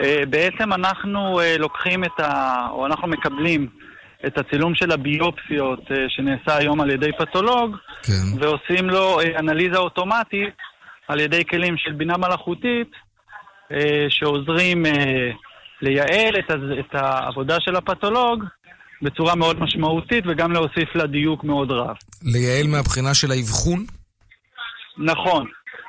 [0.00, 2.66] אה, בעצם אנחנו אה, לוקחים את ה...
[2.70, 3.68] או אנחנו מקבלים
[4.26, 7.76] את הצילום של הביופסיות שנעשה היום על ידי פתולוג,
[8.40, 10.54] ועושים לו אנליזה אוטומטית
[11.08, 12.90] על ידי כלים של בינה מלאכותית
[14.08, 14.82] שעוזרים
[15.82, 18.44] לייעל את, את העבודה של הפתולוג
[19.02, 21.96] בצורה מאוד משמעותית וגם להוסיף לה דיוק מאוד רב.
[22.22, 23.84] לייעל מהבחינה של האבחון?
[24.98, 25.46] נכון.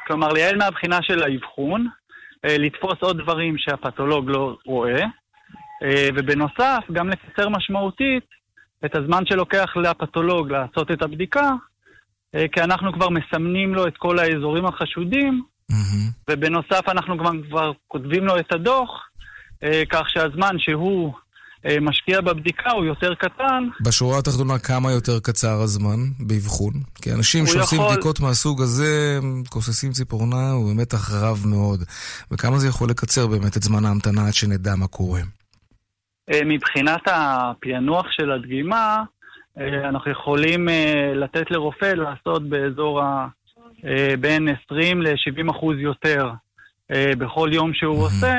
[0.08, 1.88] כלומר, לייעל מהבחינה של האבחון,
[2.46, 5.04] אה, לתפוס עוד דברים שהפתולוג לא רואה,
[5.84, 8.24] אה, ובנוסף, גם לקצר משמעותית
[8.86, 11.50] את הזמן שלוקח לפתולוג לעשות את הבדיקה,
[12.36, 15.44] אה, כי אנחנו כבר מסמנים לו את כל האזורים החשודים,
[16.30, 19.10] ובנוסף אנחנו כבר, כבר כותבים לו את הדוח,
[19.90, 21.14] כך שהזמן שהוא
[21.82, 23.64] משקיע בבדיקה הוא יותר קטן.
[23.82, 26.74] בשורה התחתונה, כמה יותר קצר הזמן באבחון?
[27.02, 27.94] כי אנשים שעושים יכול...
[27.94, 31.84] בדיקות מהסוג הזה, כוססים ציפורנה, הוא באמת רב מאוד.
[32.32, 35.22] וכמה זה יכול לקצר באמת את זמן ההמתנה עד שנדע מה קורה?
[36.34, 39.04] אה, מבחינת הפענוח של הדגימה,
[39.60, 40.68] אה, אנחנו יכולים
[41.16, 43.28] לתת לרופא לעשות באזור ה...
[44.20, 46.32] בין 20 ל-70 אחוז יותר
[46.92, 48.36] בכל יום שהוא עושה.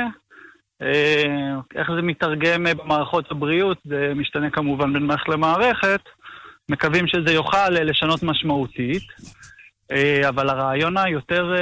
[0.85, 6.01] אה, איך זה מתרגם אה, במערכות הבריאות, זה משתנה כמובן בין מערכת למערכת.
[6.69, 9.03] מקווים שזה יוכל אה, לשנות משמעותית,
[10.29, 11.53] אבל הרעיון היותר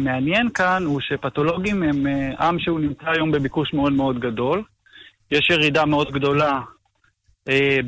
[0.00, 2.06] מעניין כאן הוא שפתולוגים הם
[2.38, 4.62] עם שהוא נמצא היום בביקוש מאוד מאוד גדול.
[5.30, 6.60] יש ירידה מאוד גדולה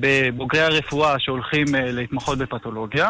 [0.01, 3.09] בבוגרי הרפואה שהולכים להתמחות בפתולוגיה.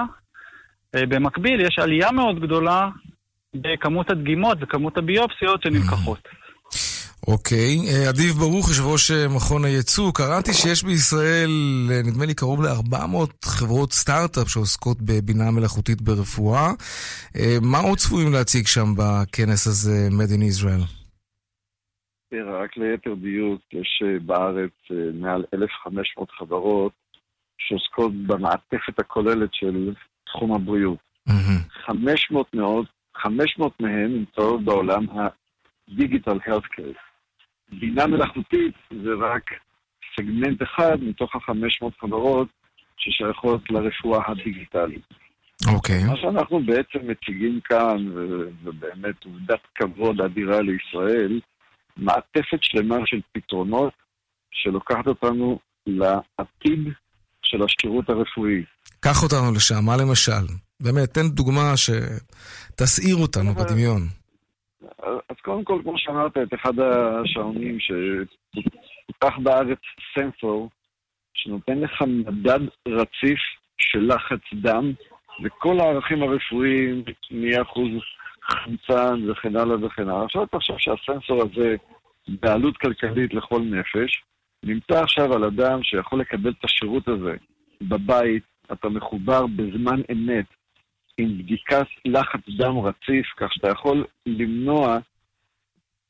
[0.96, 2.88] במקביל, יש עלייה מאוד גדולה
[3.54, 6.28] בכמות הדגימות וכמות הביופסיות שנלקחות.
[7.26, 7.74] אוקיי.
[7.88, 10.12] אה, אדיב ברוך, יושב ראש אה, מכון הייצוא.
[10.14, 11.50] קראתי שיש בישראל,
[11.90, 16.68] אה, נדמה לי, קרוב ל-400 חברות סטארט-אפ שעוסקות בבינה מלאכותית ברפואה.
[17.62, 20.84] מה עוד צפויים להציג שם בכנס הזה, Made in Israel?
[22.62, 24.72] רק ליתר דיוק, יש בארץ
[25.14, 26.92] מעל 1,500 חברות
[27.58, 29.94] שעוסקות במעטפת הכוללת של
[30.26, 30.98] תחום הבריאות.
[31.28, 31.86] Mm-hmm.
[31.86, 37.11] 500 מאוד, 500 מהן נמצאות בעולם ה-Digital Healthcare.
[37.72, 39.50] בינה מלאכותית זה רק
[40.16, 42.48] סגמנט אחד מתוך ה-500 חברות
[42.96, 45.08] ששייכות לרפואה הדיגיטלית.
[45.74, 46.04] אוקיי.
[46.04, 46.06] Okay.
[46.06, 48.08] מה שאנחנו בעצם מציגים כאן,
[48.64, 51.40] ובאמת עובדת כבוד אדירה לישראל,
[51.96, 53.92] מעטפת שלמה של פתרונות
[54.50, 56.92] שלוקחת אותנו לעתיד
[57.42, 58.64] של השירות הרפואי.
[59.00, 60.46] קח אותנו לשם, מה למשל?
[60.80, 64.21] באמת, תן דוגמה שתסעיר אותנו בדמיון.
[65.02, 69.78] אז קודם כל, כמו שאמרת, את אחד השעונים שפותח בארץ
[70.14, 70.70] סנסור,
[71.34, 73.38] שנותן לך מדד רציף
[73.78, 74.92] של לחץ דם,
[75.44, 77.90] וכל הערכים הרפואיים מאחוז
[78.42, 80.24] חמצן וכן הלאה וכן הלאה.
[80.24, 81.76] עכשיו תחשוב שהסנסור הזה,
[82.28, 84.22] בעלות כלכלית לכל נפש,
[84.64, 87.34] נמצא עכשיו על אדם שיכול לקבל את השירות הזה
[87.82, 88.42] בבית,
[88.72, 90.46] אתה מחובר בזמן אמת
[91.18, 94.98] עם בדיקת לחץ דם רציף, כך שאתה יכול למנוע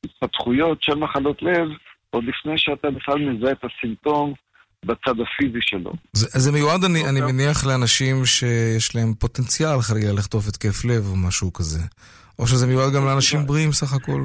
[0.05, 1.67] התפתחויות של מחלות לב
[2.09, 4.33] עוד לפני שאתה בכלל מזהה את הסימפטום
[4.85, 5.93] בצד הפיזי שלו.
[6.13, 11.27] זה, זה מיועד, אני, אני מניח, לאנשים שיש להם פוטנציאל חלילה לחטוף התקף לב או
[11.27, 11.79] משהו כזה.
[12.39, 14.21] או שזה מיועד גם לאנשים בריאים סך הכל?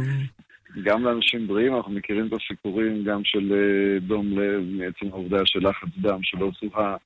[0.85, 5.69] גם לאנשים בריאים, אנחנו מכירים את הסיפורים גם של אה, דום לב, מעצם העובדה של
[5.69, 6.97] לחץ דם שלא צוחה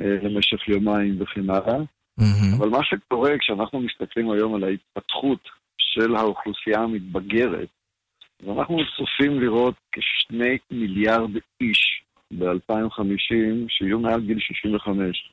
[0.00, 1.78] אה, למשך יומיים וכן הלאה.
[2.20, 2.56] Mm-hmm.
[2.58, 5.48] אבל מה שקורה כשאנחנו מסתכלים היום על ההתפתחות
[5.78, 7.68] של האוכלוסייה המתבגרת,
[8.42, 15.30] אז אנחנו צופים לראות כשני מיליארד איש ב-2050 שיהיו מעל גיל 65.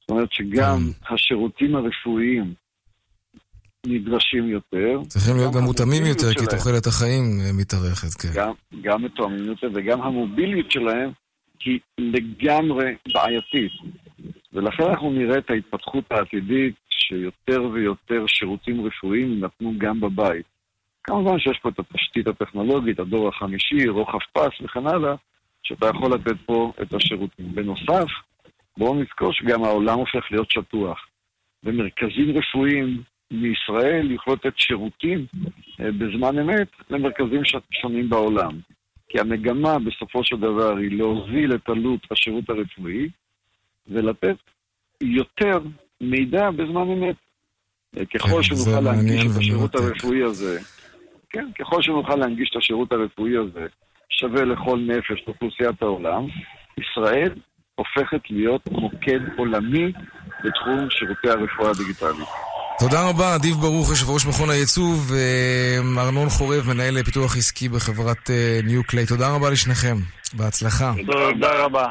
[0.00, 1.14] זאת אומרת שגם mm-hmm.
[1.14, 2.54] השירותים הרפואיים
[3.86, 5.00] נדרשים יותר.
[5.08, 8.28] צריכים להיות גם מותאמים יותר, כי תוחלת החיים אה, מתארכת, כן.
[8.34, 8.52] גם,
[8.82, 11.10] גם מתואמים יותר, וגם המוביליות שלהם
[11.64, 13.72] היא לגמרי בעייתית.
[14.52, 20.46] ולכן אנחנו נראה את ההתפתחות העתידית שיותר ויותר שירותים רפואיים יינתנו גם בבית.
[21.04, 25.14] כמובן שיש פה את התשתית הטכנולוגית, הדור החמישי, רוחב פס וכן הלאה,
[25.62, 27.54] שאתה יכול לתת פה את השירותים.
[27.54, 28.08] בנוסף,
[28.76, 31.06] בואו נזכור שגם העולם הופך להיות שטוח.
[31.64, 35.26] ומרכזים רפואיים מישראל יוכלו לתת שירותים
[35.80, 38.52] אה, בזמן אמת למרכזים שונים בעולם.
[39.08, 43.08] כי המגמה בסופו של דבר היא להוזיל את עלות השירות הרפואי
[43.88, 44.36] ולתת
[45.02, 45.58] יותר
[46.00, 47.16] מידע בזמן אמת.
[48.14, 50.58] ככל כן, שנוכל להנגיש את השירות הרפואי הזה,
[51.30, 53.66] כן, ככל שנוכל להנגיש את השירות הרפואי הזה
[54.10, 56.26] שווה לכל נפש באוכלוסיית העולם,
[56.78, 57.32] ישראל
[57.74, 59.92] הופכת להיות מוקד עולמי
[60.44, 62.28] בתחום שירותי הרפואה הדיגיטלית.
[62.78, 64.94] תודה רבה, אדיב ברוך, יושב ראש מכון הייצוא,
[65.96, 68.30] וארנון חורב, מנהל פיתוח עסקי בחברת
[68.64, 69.06] ניו קליי.
[69.06, 69.96] תודה רבה לשניכם,
[70.34, 70.92] בהצלחה.
[71.06, 71.86] תודה רבה.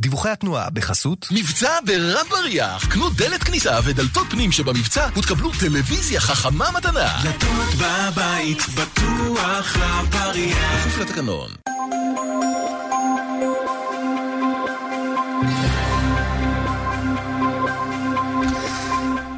[0.00, 2.86] דיווחי התנועה בחסות מבצע ברב בריח.
[2.86, 7.20] קנו דלת כניסה ודלתות פנים שבמבצע ותקבלו טלוויזיה חכמה מתנה.
[7.22, 11.50] דלתות בבית בטוח רב בריח כפוף לתקנון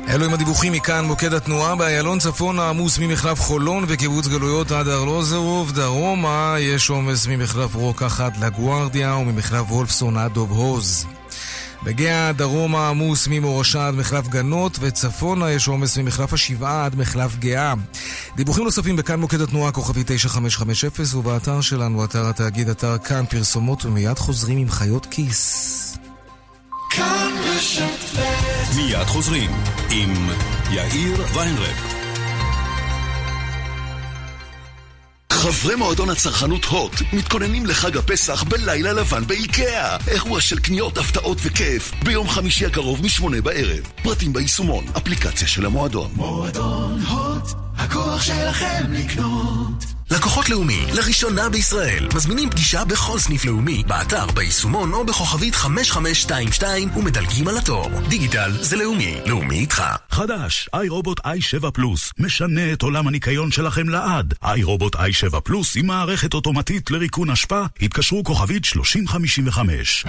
[0.09, 5.73] אלו עם הדיווחים מכאן, מוקד התנועה באיילון צפון העמוס ממחלף חולון וקיבוץ גלויות עד ארלוזרוב,
[5.73, 11.07] דרומה יש עומס ממחלף רוקח עד לגוארדיה וממחלף וולפסון עד דוב הוז.
[11.83, 17.75] בגאה דרומה עמוס ממורשה עד מחלף גנות, וצפונה יש עומס ממחלף השבעה עד מחלף גאה.
[18.37, 24.19] דיווחים נוספים בכאן מוקד התנועה כוכבי 9550 ובאתר שלנו, אתר התאגיד, אתר כאן פרסומות, ומיד
[24.19, 25.99] חוזרים עם חיות כיס.
[28.77, 29.51] מיד חוזרים
[29.91, 30.29] עם
[30.71, 31.97] יאיר ויינרב.
[35.33, 39.97] חברי מועדון הצרכנות הוט מתכוננים לחג הפסח בלילה לבן באיקאה.
[40.09, 43.87] אירוע של קניות, הפתעות וכיף ביום חמישי הקרוב משמונה בערב.
[44.03, 46.11] פרטים ביישומון, אפליקציה של המועדון.
[46.15, 49.96] מועדון הוט, הכוח שלכם לקנות.
[50.11, 57.49] לקוחות לאומי, לראשונה בישראל, מזמינים פגישה בכל סניף לאומי, באתר, ביישומון או בכוכבית 5522 ומדלגים
[57.49, 57.91] על התור.
[58.09, 59.83] דיגיטל זה לאומי, לאומי איתך.
[60.11, 64.35] חדש, iRobot i7 פלוס, משנה את עולם הניקיון שלכם לעד.
[64.45, 70.05] iRobot i7 פלוס עם מערכת אוטומטית לריקון אשפה, התקשרו כוכבית 3055.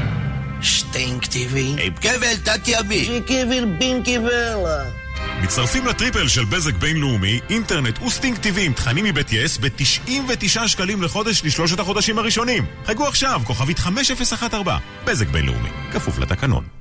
[0.61, 1.75] שטינקטיבי.
[1.83, 3.05] עם כבל תת-ימי.
[3.05, 5.06] שכבל בין כבלה.
[5.43, 10.67] מצטרפים ל triple של בזק בינלאומי, אינטרנט ו STING TV עם תכנים מבית יס ב-99
[10.67, 12.65] שקלים לחודש לשלושת החודשים הראשונים.
[12.85, 16.76] חייגו עכשיו, כוכבית 5014, בזק בינלאומי, כפוף לתקנון.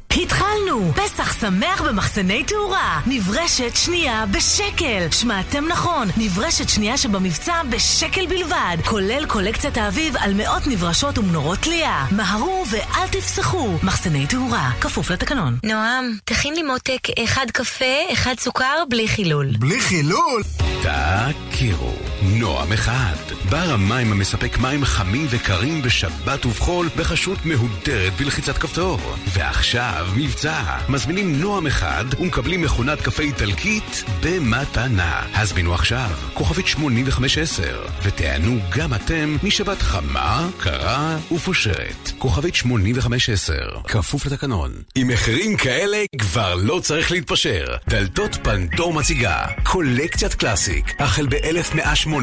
[0.76, 0.92] התחלנו!
[0.94, 3.00] פסח שמח במחסני תאורה!
[3.06, 5.10] נברשת שנייה בשקל!
[5.10, 12.06] שמעתם נכון, נברשת שנייה שבמבצע בשקל בלבד, כולל קולקציית האביב על מאות נברשות ומנורות תלייה.
[12.10, 13.78] מהרו ואל תפסחו!
[13.82, 15.58] מחסני תאורה, כפוף לתקנון.
[15.62, 19.46] נועם, תכין לי מותק אחד קפה, אחד סוכר, בלי חילול.
[19.58, 20.42] בלי חילול?
[20.82, 21.92] תכירו,
[22.38, 23.16] נועם אחד.
[23.50, 29.00] בר המים המספק מים חמים וקרים בשבת ובחול בחשות מהודרת בלחיצת כפתור.
[29.32, 30.62] ועכשיו מבצע.
[30.88, 35.22] מזמינים נועם אחד ומקבלים מכונת קפה איטלקית במתנה.
[35.34, 42.12] הזמינו עכשיו, כוכבית 8510, ותענו גם אתם משבת חמה, קרה ופושרת.
[42.18, 43.52] כוכבית 8510,
[43.88, 44.72] כפוף לתקנון.
[44.94, 47.76] עם מחירים כאלה כבר לא צריך להתפשר.
[47.88, 51.26] דלתות פנדור מציגה, קולקציית קלאסיק, החל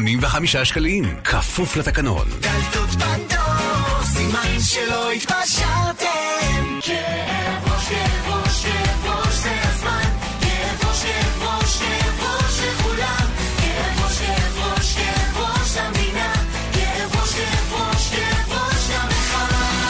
[0.04, 2.28] ב-1185 שקלים, כפוף לתקנון.
[2.40, 6.80] דלתות פנדור, סימן שלא התפשרתם.
[6.82, 10.02] כאב ראש, כאב ראש, כאב ראש, זה הזמן.
[10.40, 13.26] כאב ראש, כאב ראש, כאב ראש לכולם.
[13.56, 16.32] כאב ראש, כאב ראש, כאב ראש למדינה.
[16.72, 19.84] כאב ראש, כאב ראש, כאב ראש למלחמה.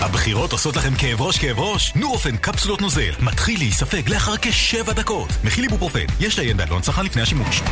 [0.00, 1.92] הבחירות עושות לכם כאב ראש כאב ראש?
[1.94, 5.28] נורופן קפסולות נוזל מתחיל להיספג לאחר כשבע דקות.
[5.44, 7.62] מכיל איבופרופן, יש לעיין בעלון צרכן לפני השימוש.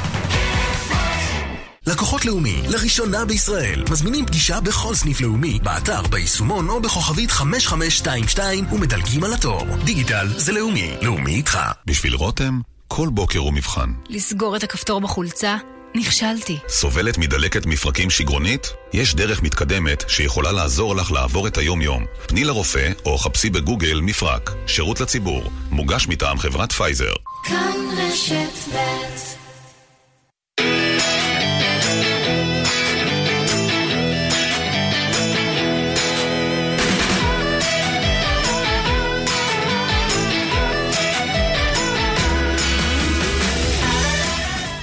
[1.86, 9.24] לקוחות לאומי, לראשונה בישראל, מזמינים פגישה בכל סניף לאומי, באתר, ביישומון או בכוכבית 5522 ומדלגים
[9.24, 9.66] על התור.
[9.84, 11.58] דיגיטל זה לאומי, לאומי איתך.
[11.86, 13.92] בשביל רותם, כל בוקר הוא מבחן.
[14.08, 15.56] לסגור את הכפתור בחולצה?
[15.94, 16.58] נכשלתי.
[16.68, 18.72] סובלת מדלקת מפרקים שגרונית?
[18.92, 22.04] יש דרך מתקדמת שיכולה לעזור לך לעבור את היום-יום.
[22.26, 24.50] פני לרופא או חפשי בגוגל מפרק.
[24.66, 25.50] שירות לציבור.
[25.70, 27.12] מוגש מטעם חברת פייזר.
[27.44, 29.29] כאן רשת ב'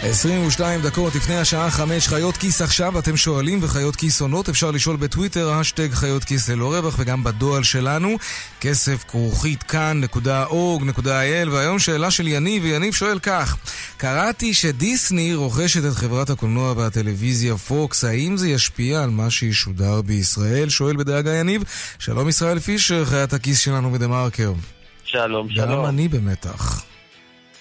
[0.09, 4.95] 22 דקות לפני השעה 5, חיות כיס עכשיו, אתם שואלים וחיות כיס עונות, אפשר לשאול
[4.95, 8.17] בטוויטר, השטג חיות כיס ללא רווח וגם בדואל שלנו,
[8.61, 13.57] כסף כרוכית כאן.org.il והיום שאלה של יניב, ויניב שואל כך,
[13.97, 20.69] קראתי שדיסני רוכשת את חברת הקולנוע והטלוויזיה פוקס, האם זה ישפיע על מה שישודר בישראל?
[20.69, 21.63] שואל בדאגה יניב,
[21.99, 24.53] שלום ישראל פישר, חיית הכיס שלנו בדה מרקר.
[25.03, 25.71] שלום, שלום.
[25.71, 26.83] גם אני במתח.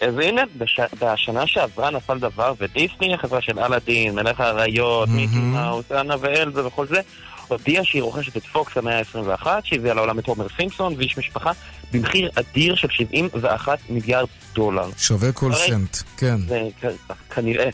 [0.01, 0.81] אז הנה, בש...
[1.03, 6.87] בשנה שעברה נפל דבר, ודיסני, החברה של אלאדין, מלך האריות, מיקי מאוס, אנה ואלזה וכל
[6.87, 7.01] זה,
[7.49, 11.51] הודיעה שהיא רוכשת את פוקס המאה ה-21, שהביאה לעולם את הומר סימפסון ואיש משפחה,
[11.93, 14.89] במחיר אדיר של 71 מיליארד דולר.
[14.99, 16.37] שווה כל הרי- סנט, כן.
[16.49, 17.69] זה כ- כנראה.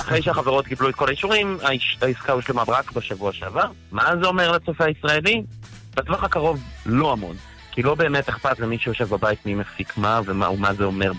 [0.00, 3.64] אחרי שהחברות קיבלו את כל האישורים, האיש- העסקה הושלמה רק בשבוע שעבר.
[3.92, 5.42] מה זה אומר לצופה הישראלי?
[5.96, 7.36] בטווח הקרוב לא המון.
[7.76, 11.12] כי לא באמת אכפת למי שיושב בבית מי מפיק מה ומה ומה זה אומר,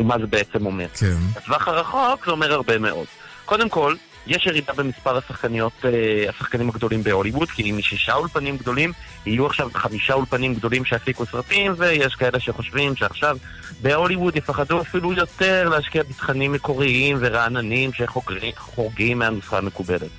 [0.00, 0.86] ומה זה בעצם אומר.
[0.98, 1.16] כן.
[1.36, 3.06] בטווח הרחוק זה אומר הרבה מאוד.
[3.44, 3.94] קודם כל,
[4.26, 5.90] יש ירידה במספר השחקניות, אה,
[6.28, 8.92] השחקנים הגדולים בהוליווד, כי משישה אולפנים גדולים,
[9.26, 13.36] יהיו עכשיו חמישה אולפנים גדולים שיפיקו סרטים, ויש כאלה שחושבים שעכשיו
[13.82, 20.10] בהוליווד יפחדו אפילו יותר להשקיע בתכנים מקוריים ורעננים שחורגים מהנוסחה המקובלת.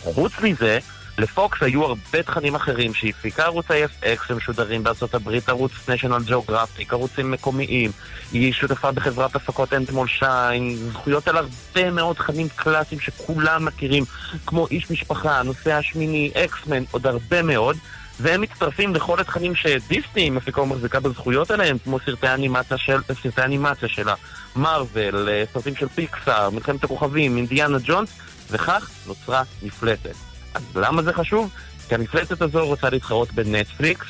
[0.00, 0.78] חוץ מזה,
[1.18, 7.30] לפוקס היו הרבה תכנים אחרים שהפיקה ערוץ ה-FX שמשודרים בארצות הברית, ערוץ national geographic, ערוצים
[7.30, 7.90] מקומיים.
[8.32, 14.04] היא שותפה בחברת הפקות אנטמול שיין, זכויות על הרבה מאוד תכנים קלאסיים שכולם מכירים,
[14.46, 17.76] כמו איש משפחה, הנושא השמיני, אקסמן, עוד הרבה מאוד.
[18.20, 23.88] והם מצטרפים לכל התכנים שדיסני מפיקה ומחזיקה בזכויות עליהם, כמו סרטי האנימציה של, סרטי האנימציה
[23.88, 24.14] שלה,
[24.56, 28.10] מארוול, אה, סרטים של פיקסאר, מלחמת הכוכבים, אינדיאנה ג'ונס,
[28.50, 30.31] וכך נוצרה מפלצת.
[30.54, 31.50] אז למה זה חשוב?
[31.88, 34.06] כי המפלצת הזו רוצה להתחרות בנטפליקס,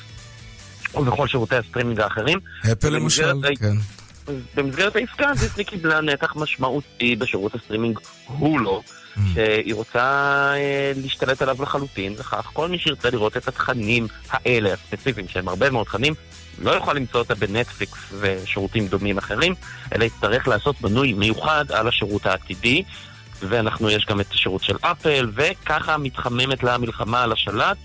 [0.94, 2.38] ובכל שירותי הסטרימינג האחרים.
[2.72, 3.76] אפל למשל, ה- כן.
[4.54, 8.82] במסגרת העסקה דיסני קיבלה נתח משמעותי בשירות הסטרימינג הולו,
[9.34, 10.00] שהיא רוצה
[10.54, 15.70] אה, להשתלט עליו לחלוטין, וכך כל מי שירצה לראות את התכנים האלה, הספציפיים, שהם הרבה
[15.70, 16.14] מאוד תכנים,
[16.62, 19.54] לא יוכל למצוא אותה בנטפליקס ושירותים דומים אחרים,
[19.94, 22.82] אלא יצטרך לעשות מנוי מיוחד על השירות העתידי,
[23.48, 27.76] ואנחנו, יש גם את השירות של אפל, וככה מתחממת לה המלחמה על השלט.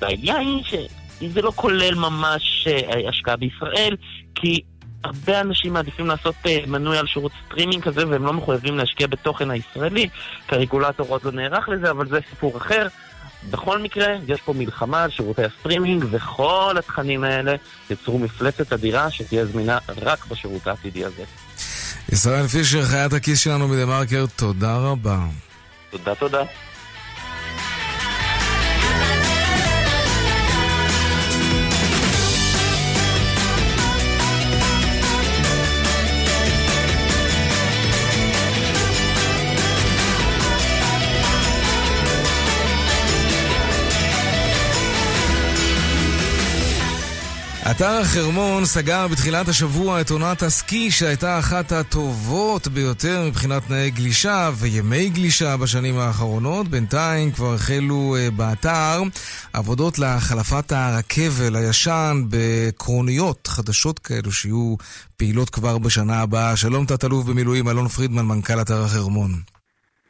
[0.00, 0.84] והעניין היא
[1.20, 3.96] שזה לא כולל ממש אה, השקעה בישראל,
[4.34, 4.60] כי
[5.04, 9.50] הרבה אנשים מעדיפים לעשות אה, מנוי על שירות סטרימינג כזה, והם לא מחויבים להשקיע בתוכן
[9.50, 10.08] הישראלי,
[10.48, 12.86] כי הרגולטור עוד לא נערך לזה, אבל זה סיפור אחר.
[13.50, 17.54] בכל מקרה, יש פה מלחמה על שירותי הסטרימינג, וכל התכנים האלה
[17.90, 21.24] יצרו מפלצת אדירה שתהיה זמינה רק בשירות העתידי הזה.
[22.12, 25.18] ישראל פישר, חיית הכיס שלנו בדה מרקר, תודה רבה.
[25.90, 26.42] תודה, תודה.
[47.70, 54.50] אתר החרמון סגר בתחילת השבוע את עונת הסקי שהייתה אחת הטובות ביותר מבחינת תנאי גלישה
[54.54, 56.68] וימי גלישה בשנים האחרונות.
[56.68, 59.02] בינתיים כבר החלו אה, באתר
[59.52, 64.74] עבודות להחלפת הרכבל הישן בקרוניות חדשות כאלו שיהיו
[65.16, 66.56] פעילות כבר בשנה הבאה.
[66.56, 69.55] שלום תת-אלוף במילואים אלון פרידמן, מנכ"ל אתר החרמון.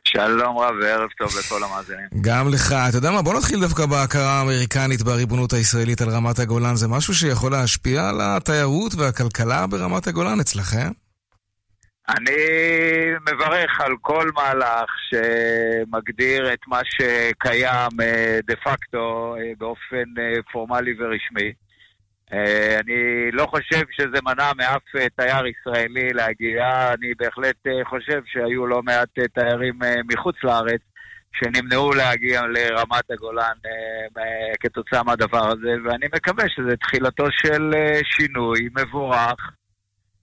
[0.07, 2.07] שלום רב וערב טוב לכל המאזינים.
[2.21, 2.73] גם לך.
[2.89, 3.23] אתה יודע מה?
[3.23, 6.77] בוא נתחיל דווקא בהכרה האמריקנית בריבונות הישראלית על רמת הגולן.
[6.77, 10.91] זה משהו שיכול להשפיע על התיירות והכלכלה ברמת הגולן אצלכם?
[12.09, 12.43] אני
[13.21, 20.95] מברך על כל מהלך שמגדיר את מה שקיים אה, דה פקטו אה, באופן אה, פורמלי
[20.99, 21.53] ורשמי.
[22.33, 28.21] אה, אני לא חושב שזה מנע מאף אה, תייר ישראלי להגיע, אני בהחלט אה, חושב
[28.27, 29.79] שהיו לא מעט תיירים
[30.13, 30.81] מחוץ לארץ
[31.39, 37.71] שנמנעו להגיע לרמת הגולן אה, אה, כתוצאה מהדבר הזה, ואני מקווה שזה תחילתו של
[38.05, 39.51] שינוי מבורך.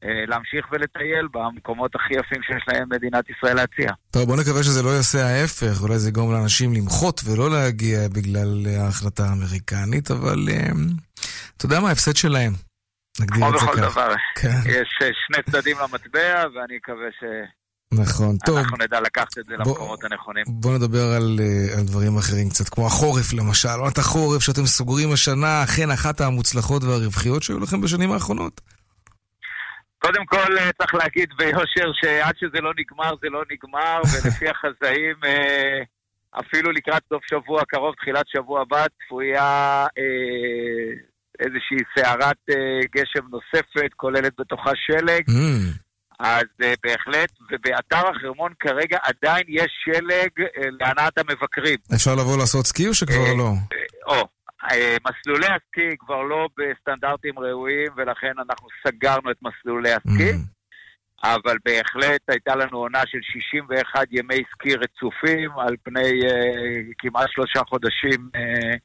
[0.05, 3.91] אה, להמשיך ולטייל במקומות הכי יפים שיש להם מדינת ישראל להציע.
[4.11, 8.65] טוב, בוא נקווה שזה לא יעשה ההפך, אולי זה יגרום לאנשים למחות ולא להגיע בגלל
[8.79, 10.69] ההחלטה האמריקנית, אבל אה,
[11.57, 12.53] אתה יודע מה ההפסד שלהם?
[13.21, 13.89] נגדיר כמו את זה בכל ככה.
[13.91, 14.57] דבר, כן.
[14.65, 17.07] יש אה, שני צדדים למטבע, ואני מקווה
[17.93, 18.57] נכון, טוב.
[18.59, 20.43] שאנחנו נדע לקחת את זה בוא- למקומות הנכונים.
[20.47, 21.39] בוא נדבר על,
[21.77, 26.83] על דברים אחרים קצת, כמו החורף למשל, עונת החורף שאתם סוגרים השנה, אכן אחת המוצלחות
[26.83, 28.61] והרווחיות שהיו לכם בשנים האחרונות.
[30.05, 35.15] קודם כל אה, צריך להגיד ביושר שעד שזה לא נגמר זה לא נגמר, ולפי החזאים
[35.25, 35.81] אה,
[36.39, 40.93] אפילו לקראת סוף שבוע קרוב, תחילת שבוע הבא, צפויה אה,
[41.39, 42.37] איזושהי סערת
[42.95, 45.23] גשם נוספת, כוללת בתוכה שלג.
[46.19, 51.77] אז אה, בהחלט, ובאתר החרמון כרגע עדיין יש שלג אה, להנאת המבקרים.
[51.95, 53.51] אפשר לבוא לעשות סקי או שכבר לא?
[54.07, 54.27] או,
[55.09, 60.31] מסלולי הסקי כבר לא בסטנדרטים ראויים, ולכן אנחנו סגרנו את מסלולי הסקי.
[61.23, 67.59] אבל בהחלט הייתה לנו עונה של 61 ימי סקי רצופים על פני אה, כמעט שלושה
[67.69, 68.75] חודשים אה,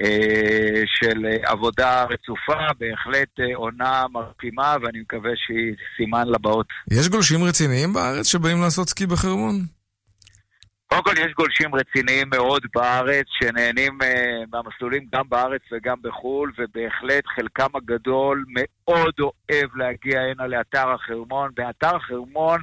[0.00, 6.66] אה, של אה, עבודה רצופה, בהחלט אה, עונה מרפימה, ואני מקווה שהיא סימן לבאות.
[6.90, 9.54] יש גולשים רציניים בארץ שבאים לעשות סקי בחרמון?
[10.92, 14.06] קודם כל יש גולשים רציניים מאוד בארץ, שנהנים uh,
[14.52, 21.50] מהמסלולים גם בארץ וגם בחו"ל, ובהחלט חלקם הגדול מאוד אוהב להגיע הנה לאתר החרמון.
[21.56, 22.60] באתר החרמון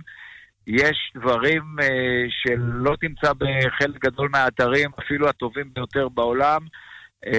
[0.67, 1.85] יש דברים uh,
[2.29, 6.59] שלא תמצא בחלק גדול מהאתרים, אפילו הטובים ביותר בעולם.
[7.25, 7.29] Uh,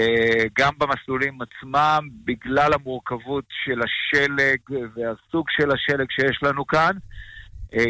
[0.58, 6.92] גם במסלולים עצמם, בגלל המורכבות של השלג והסוג של השלג שיש לנו כאן.
[6.92, 7.00] אה,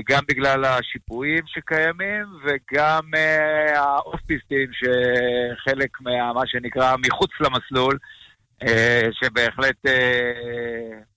[0.08, 7.98] גם בגלל השיפועים שקיימים וגם אה, האוף-פיסטים שחלק מה מה שנקרא מחוץ למסלול,
[8.68, 9.92] אה, שבהחלט אה,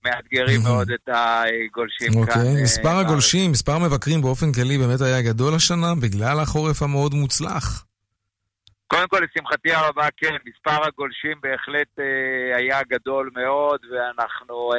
[0.04, 2.20] מאתגרים מאוד את הגולשים כאן.
[2.20, 2.88] אוקיי, אה, מספר.
[2.88, 7.84] הגולשים, מספר המבקרים באופן כללי באמת היה גדול השנה בגלל החורף המאוד מוצלח.
[8.94, 14.78] קודם כל, לשמחתי הרבה, כן, מספר הגולשים בהחלט אה, היה גדול מאוד, ואנחנו אה,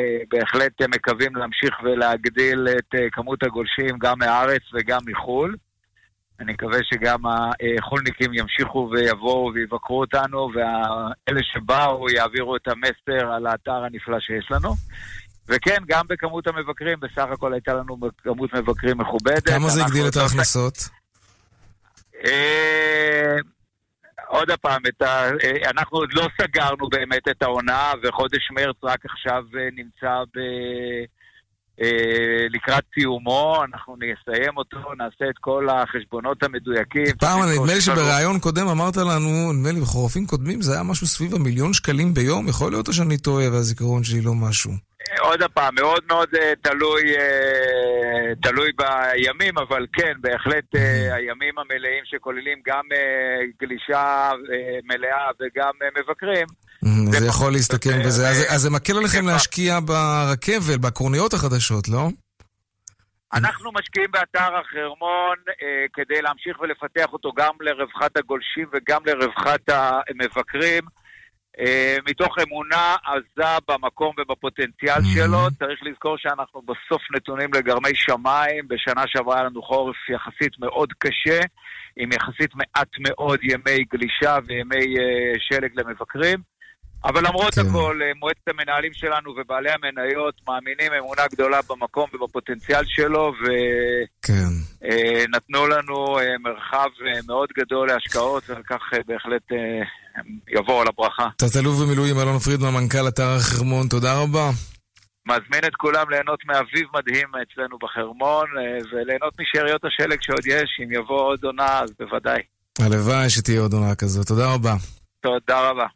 [0.00, 5.54] אה, בהחלט אה, מקווים להמשיך ולהגדיל את אה, כמות הגולשים גם מהארץ וגם מחו"ל.
[6.40, 13.84] אני מקווה שגם החולניקים ימשיכו ויבואו ויבקרו אותנו, ואלה שבאו יעבירו את המסר על האתר
[13.84, 14.74] הנפלא שיש לנו.
[15.48, 19.48] וכן, גם בכמות המבקרים, בסך הכל הייתה לנו כמות מבקרים מכובדת.
[19.48, 21.05] כמה זה הגדיל את ההכנסות?
[22.24, 23.36] אה,
[24.28, 25.04] עוד פעם, ה...
[25.04, 30.40] אה, אנחנו עוד לא סגרנו באמת את העונה, וחודש מרץ רק עכשיו אה, נמצא ב...
[32.50, 37.16] לקראת סיומו, אנחנו נסיים אותו, נעשה את כל החשבונות המדויקים.
[37.20, 41.34] פעם, נדמה לי שבראיון קודם אמרת לנו, נדמה לי בחורפים קודמים, זה היה משהו סביב
[41.34, 44.72] המיליון שקלים ביום, יכול להיות או שאני טועה והזיכרון שלי לא משהו.
[45.20, 52.02] עוד פעם, מאוד מאוד אה, תלוי, אה, תלוי בימים, אבל כן, בהחלט אה, הימים המלאים
[52.04, 52.82] שכוללים גם
[53.60, 56.46] גלישה אה, מלאה וגם מבקרים.
[57.10, 58.28] זה יכול להסתכם בזה.
[58.28, 62.08] אז- אז זה מקל עליכם להשקיע ברכבל, בקורניות החדשות, לא?
[63.34, 70.82] אנחנו משקיעים באתר החרמון אה, כדי להמשיך ולפתח אותו גם לרווחת הגולשים וגם לרווחת המבקרים.
[71.60, 75.38] אה, מתוך אמונה עזה במקום ובפוטנציאל שלו.
[75.58, 78.68] צריך לזכור שאנחנו בסוף נתונים לגרמי שמיים.
[78.68, 81.40] בשנה שעברה היה לנו חורף יחסית מאוד קשה,
[81.96, 86.55] עם יחסית מעט מאוד ימי גלישה וימי אה, שלג למבקרים.
[87.06, 87.60] אבל למרות כן.
[87.68, 93.32] הכל, אה, מועצת המנהלים שלנו ובעלי המניות מאמינים אמונה גדולה במקום ובפוטנציאל שלו,
[94.22, 94.52] כן.
[94.80, 99.84] ונתנו לנו אה, מרחב אה, מאוד גדול להשקעות, ועל כך אה, בהחלט אה,
[100.48, 101.28] יבואו על הברכה.
[101.36, 104.50] תת-אלוף במילואים אלון פרידמן, מנכ"ל אתר החרמון, תודה רבה.
[105.26, 110.92] מזמין את כולם ליהנות מאביב מדהים אצלנו בחרמון, אה, וליהנות משאריות השלג שעוד יש, אם
[110.92, 112.42] יבוא עוד עונה, אז בוודאי.
[112.78, 114.26] הלוואי שתהיה עוד עונה כזאת.
[114.26, 114.74] תודה רבה.
[115.20, 115.86] תודה רבה.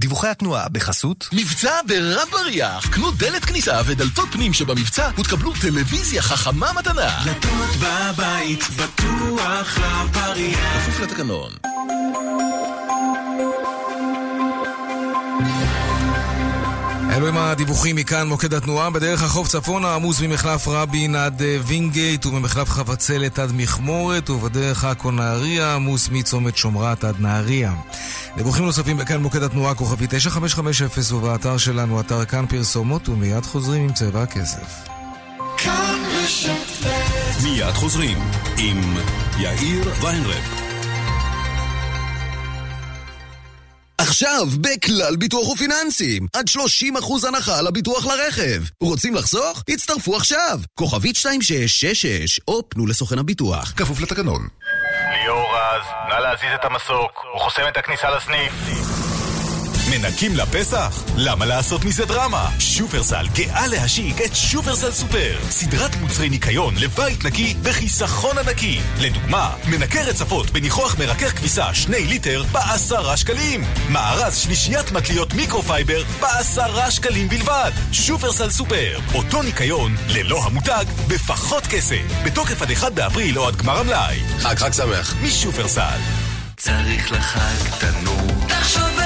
[0.00, 6.72] דיווחי התנועה בחסות מבצע ברב בריח קנו דלת כניסה ודלתות פנים שבמבצע ותקבלו טלוויזיה חכמה
[6.72, 7.22] מתנה.
[7.24, 11.52] דלתות בבית בטוח רב בריח כפוף לתקנון
[17.12, 18.90] אלו הם הדיווחים מכאן, מוקד התנועה.
[18.90, 25.10] בדרך החוף צפונה עמוס ממחלף רבין עד אה, וינגייט וממחלף חבצלת עד מכמורת ובדרך עכו
[25.10, 27.72] נהריה עמוס מצומת שומרת עד נהריה.
[28.36, 33.92] דיווחים נוספים בכאן מוקד התנועה כוכבי 9550 ובאתר שלנו, אתר כאן פרסומות ומיד חוזרים עם
[33.92, 34.88] צבע הכסף.
[37.42, 38.18] מיד חוזרים
[38.58, 38.94] עם
[39.38, 40.61] יאיר ויינרב.
[44.02, 46.26] עכשיו בכלל ביטוח ופיננסים.
[46.36, 48.62] עד 30% הנחה על הביטוח לרכב.
[48.82, 49.62] רוצים לחסוך?
[49.68, 50.60] הצטרפו עכשיו.
[50.74, 53.72] כוכבית 2666 או פנו לסוכן הביטוח.
[53.76, 54.48] כפוף לתקנון.
[55.12, 58.52] ליאור רז, נא להזיז את המסוק, הוא חוסם את הכניסה לסניף.
[59.98, 61.04] מנקים לפסח?
[61.16, 62.50] למה לעשות מזה דרמה?
[62.58, 65.38] שופרסל גאה להשיק את שופרסל סופר.
[65.50, 68.80] סדרת מוצרי ניקיון לבית נקי בחיסכון ענקי.
[69.00, 73.64] לדוגמה, מנקה רצפות בניחוח מרכך כביסה 2 ליטר בעשרה שקלים.
[73.88, 77.70] מארז שלישיית מטליות מיקרופייבר בעשרה שקלים בלבד.
[77.92, 82.22] שופרסל סופר אותו ניקיון ללא המותג בפחות כסף.
[82.24, 84.20] בתוקף עד 1 באפריל או עד גמר המלאי.
[84.38, 85.14] חג חג שמח.
[85.22, 85.98] משופרסל.
[86.56, 88.46] צריך לחג תנור.
[88.48, 89.01] תחשוב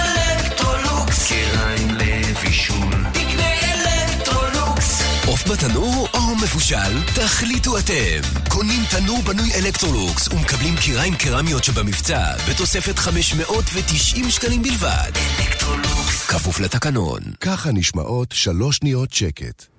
[2.57, 7.05] לבישול תקנה אלקטרולוקס עוף בתנור או מבושל?
[7.15, 8.21] תחליטו אתם.
[8.49, 15.11] קונים תנור בנוי אלקטרולוקס ומקבלים כיריים קרמיות שבמבצע בתוספת 590 שקלים בלבד.
[15.41, 16.27] אלקטרולוקס.
[16.27, 17.21] כפוף לתקנון.
[17.41, 19.76] ככה נשמעות שלוש שניות שקט.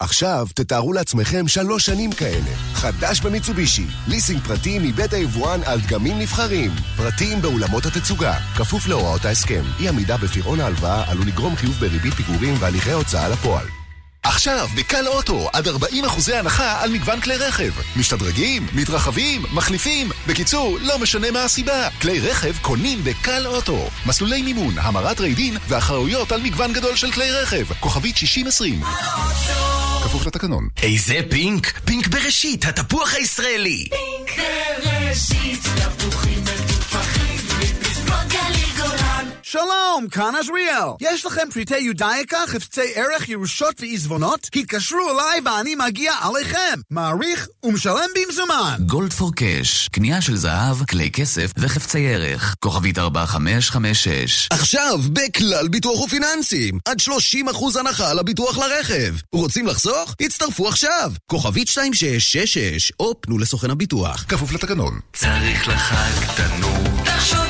[0.00, 2.54] עכשיו תתארו לעצמכם שלוש שנים כאלה.
[2.74, 6.70] חדש במיצובישי, ליסינג פרטי מבית היבואן על דגמים נבחרים.
[6.96, 9.62] פרטים באולמות התצוגה, כפוף להוראות ההסכם.
[9.80, 13.79] אי עמידה בפירעון ההלוואה עלול לגרום חיוב בריבית פיגורים והליכי הוצאה לפועל.
[14.22, 17.70] עכשיו, בקל אוטו, עד 40 אחוזי הנחה על מגוון כלי רכב.
[17.96, 20.10] משתדרגים, מתרחבים, מחליפים.
[20.26, 21.88] בקיצור, לא משנה מה הסיבה.
[22.02, 23.88] כלי רכב קונים בקל אוטו.
[24.06, 27.64] מסלולי מימון, המרת trade-in ואחריות על מגוון גדול של כלי רכב.
[27.80, 28.80] כוכבית 6020.
[30.04, 30.68] כפוף לתקנון.
[30.82, 31.78] איזה פינק?
[31.84, 33.88] פינק בראשית, התפוח הישראלי.
[34.84, 35.62] בראשית
[35.98, 36.29] תפוחים
[39.50, 40.88] שלום, כאן עזריאל.
[41.00, 44.48] יש לכם פריטי יודאיקה, חפצי ערך, ירושות ועיזבונות?
[44.56, 46.80] התקשרו אליי ואני מגיע אליכם.
[46.90, 48.76] מעריך ומשלם במזומן.
[48.86, 52.54] Gold for Cash, קנייה של זהב, כלי כסף וחפצי ערך.
[52.60, 54.48] כוכבית 4556.
[54.50, 56.78] עכשיו, בכלל ביטוח ופיננסים.
[56.84, 59.14] עד 30 אחוז הנחה על הביטוח לרכב.
[59.32, 60.14] רוצים לחסוך?
[60.20, 61.12] הצטרפו עכשיו.
[61.26, 64.24] כוכבית 2666 או פנו לסוכן הביטוח.
[64.28, 65.00] כפוף לתקנון.
[65.12, 67.49] צריך לחג תנור תחשוב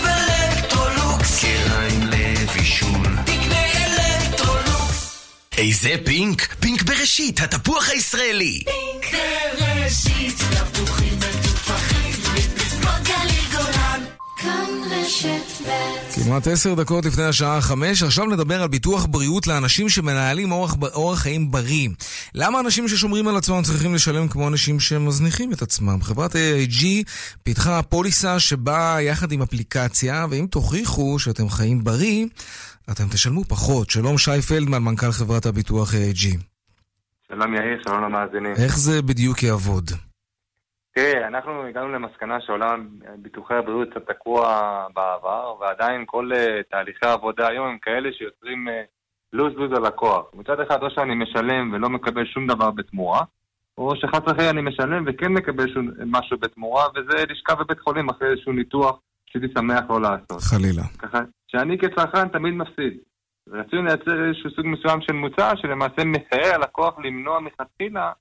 [2.82, 3.16] העישון.
[3.24, 5.18] תקנה אלקטרולוקס.
[5.58, 6.54] איזה פינק?
[6.60, 8.64] פינק בראשית, התפוח הישראלי.
[8.64, 9.20] פינק
[9.58, 14.04] בראשית, תפוחים מטופחים, מפסגות גליל גולן.
[14.36, 19.88] כאן רשת ב' כמעט עשר דקות לפני השעה החמש, עכשיו נדבר על ביטוח בריאות לאנשים
[19.88, 21.88] שמנהלים אורח, אורח חיים בריא.
[22.34, 26.02] למה אנשים ששומרים על עצמם צריכים לשלם כמו אנשים שמזניחים את עצמם?
[26.02, 26.84] חברת AIG
[27.42, 32.26] פיתחה פוליסה שבאה יחד עם אפליקציה, ואם תוכיחו שאתם חיים בריא,
[32.92, 33.90] אתם תשלמו פחות.
[33.90, 36.24] שלום שי פלדמן, מנכ"ל חברת הביטוח AIG.
[37.28, 38.52] שלום יאיר, שלום למאזינים.
[38.52, 39.90] איך זה בדיוק יעבוד?
[40.94, 42.88] תראה, אנחנו הגענו למסקנה שעולם
[43.18, 44.40] ביטוחי הבריאות קצת תקוע
[44.94, 46.36] בעבר, ועדיין כל uh,
[46.70, 48.68] תהליכי העבודה היום הם כאלה שיוצרים
[49.32, 50.24] לוז-לוז uh, על הכוח.
[50.34, 53.22] מצד אחד, או שאני משלם ולא מקבל שום דבר בתמורה,
[53.78, 58.28] או שחס וחלילה אני משלם וכן מקבל שום, משהו בתמורה, וזה לשכב בבית חולים אחרי
[58.30, 60.40] איזשהו ניתוח שהייתי שמח לא לעשות.
[60.40, 60.82] חלילה.
[60.98, 61.18] ככה,
[61.50, 62.98] שאני כצרכן תמיד מפסיד.
[63.48, 68.12] רצינו לייצר איזשהו סוג מסוים של מוצר שלמעשה מסייע ללקוח למנוע מלכתחילה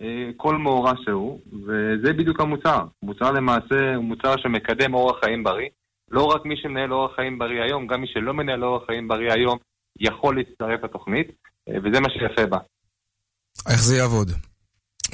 [0.00, 2.84] אה, כל מאורע שהוא, וזה בדיוק המוצר.
[3.02, 5.68] מוצר למעשה הוא מוצר שמקדם אורח חיים בריא.
[6.10, 9.32] לא רק מי שמנהל אורח חיים בריא היום, גם מי שלא מנהל אורח חיים בריא
[9.32, 9.58] היום
[10.00, 11.28] יכול להצטרף לתוכנית,
[11.68, 12.58] אה, וזה מה שיפה בה.
[13.68, 14.28] איך זה יעבוד?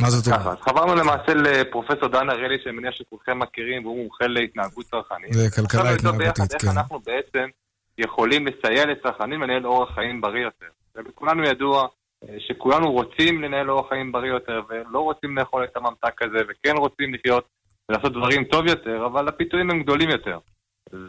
[0.00, 0.46] מה זאת אומרת?
[0.46, 5.32] אז חברנו למעשה לפרופסור דן הראלי, שאני מניח שכולכם מכירים, והוא מומחה להתנהגות צרכנית.
[5.32, 6.68] זה כלכלה התנהגותית, כן.
[6.68, 7.48] איך אנחנו בעצם
[7.98, 10.66] יכולים לסייע לצרכנים לנהל אורח חיים בריא יותר.
[10.96, 11.86] ולכולנו ידוע
[12.38, 17.14] שכולנו רוצים לנהל אורח חיים בריא יותר, ולא רוצים לאכול את הממתק הזה, וכן רוצים
[17.14, 17.48] לחיות
[17.88, 20.38] ולעשות דברים טוב יותר, אבל הפיתויים הם גדולים יותר.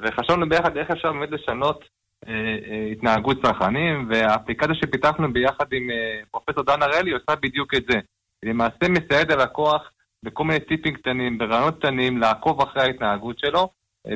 [0.01, 1.83] וחשבנו ביחד איך אפשר באמת לשנות
[2.27, 7.83] אה, אה, התנהגות צרכנים, והאפליקציה שפיתחנו ביחד עם אה, פרופסור דן הראלי עושה בדיוק את
[7.89, 7.99] זה.
[8.43, 9.91] היא למעשה מסייעת ללקוח
[10.23, 13.69] בכל מיני טיפים קטנים, ברעיונות קטנים, לעקוב אחרי ההתנהגות שלו,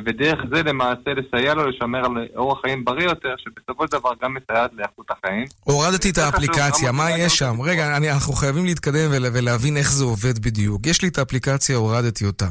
[0.06, 4.34] ודרך זה למעשה לסייע לו לשמר על אורח חיים בריא יותר, שבסופו של דבר גם
[4.34, 5.46] מסייעת לאיכות החיים.
[5.64, 7.62] הורדתי את האפליקציה, מה יש שם?
[7.62, 10.88] רגע, אני, אנחנו חייבים להתקדם ולהבין איך זה עובד בדיוק.
[10.88, 12.46] יש לי את האפליקציה, הורדתי אותה.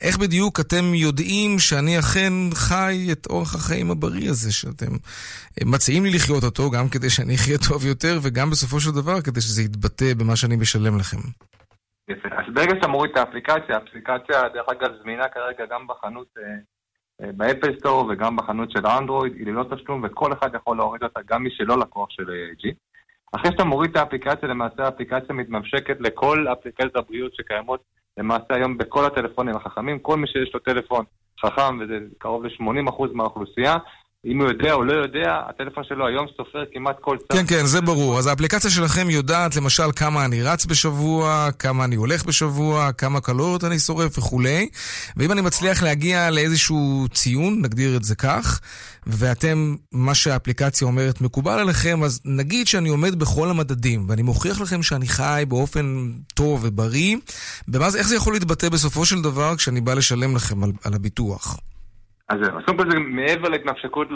[0.00, 4.92] איך בדיוק אתם יודעים שאני אכן חי את אורח החיים הבריא הזה, שאתם
[5.64, 9.40] מציעים לי לחיות אותו, גם כדי שאני אחיה טוב יותר, וגם בסופו של דבר כדי
[9.40, 11.18] שזה יתבטא במה שאני משלם לכם.
[12.08, 12.28] יפה.
[12.28, 16.26] אז ברגע שאתה מוריד את האפליקציה, האפליקציה דרך אגב זמינה כרגע גם בחנות
[17.36, 21.42] באפל סטור וגם בחנות של אנדרואיד, היא ללא תשלום וכל אחד יכול להוריד אותה, גם
[21.42, 22.74] מי שלא לקוח של AIG.
[23.32, 27.80] אחרי שאתה מוריד את האפליקציה, למעשה האפליקציה מתממשקת לכל אפליקציות הבריאות שקיימות
[28.18, 29.98] למעשה היום בכל הטלפונים החכמים.
[29.98, 31.04] כל מי שיש לו טלפון
[31.40, 33.76] חכם, וזה קרוב ל-80% מהאוכלוסייה,
[34.26, 37.34] אם הוא יודע או לא יודע, הטלפון שלו היום סופר כמעט כל צד.
[37.34, 38.18] כן, כן, זה ברור.
[38.18, 43.64] אז האפליקציה שלכם יודעת למשל כמה אני רץ בשבוע, כמה אני הולך בשבוע, כמה קלוריות
[43.64, 44.68] אני שורף וכולי.
[45.16, 48.60] ואם אני מצליח להגיע לאיזשהו ציון, נגדיר את זה כך,
[49.06, 54.82] ואתם, מה שהאפליקציה אומרת מקובל עליכם, אז נגיד שאני עומד בכל המדדים, ואני מוכיח לכם
[54.82, 57.16] שאני חי באופן טוב ובריא,
[57.68, 60.94] במה זה, איך זה יכול להתבטא בסופו של דבר כשאני בא לשלם לכם על, על
[60.94, 61.58] הביטוח?
[62.28, 64.08] אז זהו, קודם כל זה מעבר להתנפשקות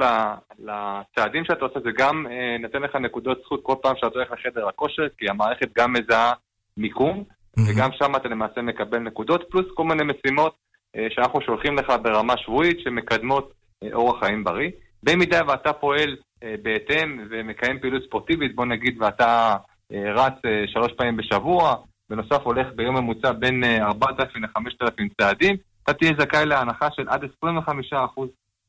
[0.59, 4.69] לצעדים שאתה עושה, זה גם אה, נותן לך נקודות זכות כל פעם שאתה הולך לחדר
[4.69, 6.33] הכושר, כי המערכת גם מזהה
[6.77, 7.63] מיקום, mm-hmm.
[7.69, 10.57] וגם שם אתה למעשה מקבל נקודות, פלוס כל מיני משימות
[10.97, 13.53] אה, שאנחנו שולחים לך ברמה שבועית שמקדמות
[13.85, 14.71] אה, אורח חיים בריא.
[15.03, 16.17] במידה ואתה פועל
[16.63, 19.57] בהתאם ומקיים פעילות ספורטיבית, בוא נגיד ואתה
[19.93, 20.35] רץ
[20.67, 21.75] שלוש פעמים בשבוע,
[22.11, 25.57] בנוסף הולך ביום ממוצע בין אה, 4,000 ל-5,000 צעדים,
[25.91, 27.97] אתה תהיה זכאי להנחה של עד 25%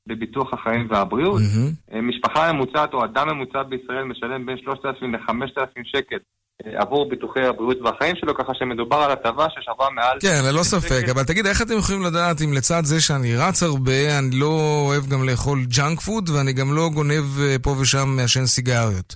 [0.08, 1.42] בביטוח החיים והבריאות.
[1.42, 1.96] Mm-hmm.
[2.02, 6.18] משפחה ממוצעת או אדם ממוצע בישראל משלם בין 3,000 ל-5,000 שקל
[6.66, 10.18] אה, עבור ביטוחי הבריאות והחיים שלו, ככה שמדובר על הטבה ששווה מעל...
[10.22, 14.20] כן, ללא ספק, אבל תגיד, איך אתם יכולים לדעת אם לצד זה שאני רץ הרבה,
[14.20, 17.26] אני לא אוהב גם לאכול junk food, ואני גם לא גונב
[17.64, 19.14] פה ושם מעשן סיגריות?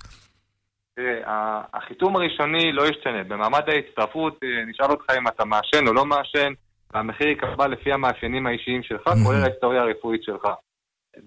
[0.96, 3.24] תראה, החיתום הראשוני לא ישתנה.
[3.28, 6.52] במעמד ההצטרפות נשאל אותך אם אתה מעשן או לא מעשן,
[6.94, 9.24] והמחיר ייקבע לפי המאפיינים האישיים שלך, mm-hmm.
[9.24, 10.48] כולל ההיסטוריה הרפואית שלך.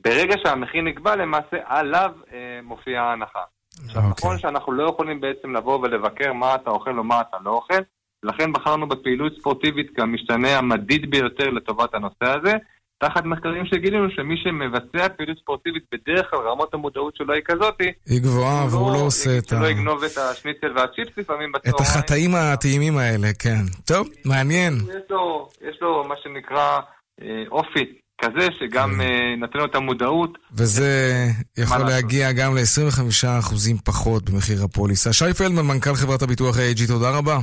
[0.03, 3.39] ברגע שהמחיר נקבע, למעשה עליו אה, מופיעה ההנחה.
[3.85, 4.05] עכשיו, okay.
[4.05, 7.81] נכון שאנחנו לא יכולים בעצם לבוא ולבקר מה אתה אוכל או מה אתה לא אוכל,
[8.23, 12.53] לכן בחרנו בפעילות ספורטיבית כמשתנה המדיד ביותר לטובת הנושא הזה,
[12.99, 18.21] תחת מחקרים שגילינו שמי שמבצע פעילות ספורטיבית בדרך כלל רמות המודעות שלו היא כזאתי היא
[18.21, 19.55] גבוהה והוא לא, לא עושה את ה...
[19.59, 21.75] שלא יגנוב את השניצל והצ'יפס לפעמים בצהריים.
[21.75, 23.61] את החטאים הטעימים האלה, כן.
[23.85, 24.73] טוב, מעניין.
[24.73, 26.79] יש לו, יש לו מה שנקרא
[27.21, 27.85] אה, אופי
[28.21, 30.37] כזה שגם אה, נותן לו את המודעות.
[30.53, 31.13] וזה
[31.57, 35.13] יכול להגיע גם ל-25% פחות במחיר הפוליסה.
[35.13, 37.37] שי פלדמן, מנכ"ל חברת הביטוח AG, תודה רבה.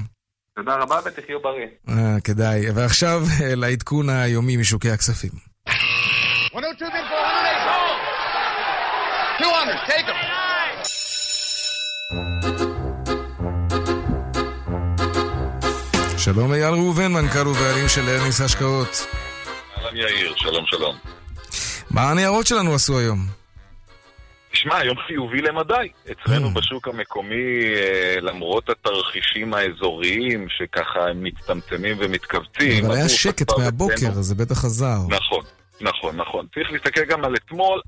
[0.57, 1.67] תודה רבה ותחיו בריא.
[1.89, 2.71] אה, כדאי.
[2.75, 3.23] ועכשיו
[3.57, 5.31] לעדכון היומי משוקי הכספים.
[9.41, 10.15] 200, take them.
[16.19, 19.07] שלום אייל ראובן, מנכ"ל ובעלים של ארניס השקעות.
[19.79, 20.97] אהלן יאיר, שלום שלום.
[21.91, 23.44] מה הניירות שלנו עשו היום?
[24.55, 25.89] תשמע, יום חיובי למדי.
[26.13, 27.35] אצלנו בשוק המקומי,
[27.77, 32.85] אה, למרות התרחישים האזוריים, שככה הם מצטמצמים ומתכווצים...
[32.87, 34.97] אבל היה שקט מהבוקר, אצלנו- זה בטח עזר.
[35.09, 35.45] נכון,
[35.81, 36.47] נכון, נכון.
[36.55, 37.81] צריך להסתכל גם על אתמול.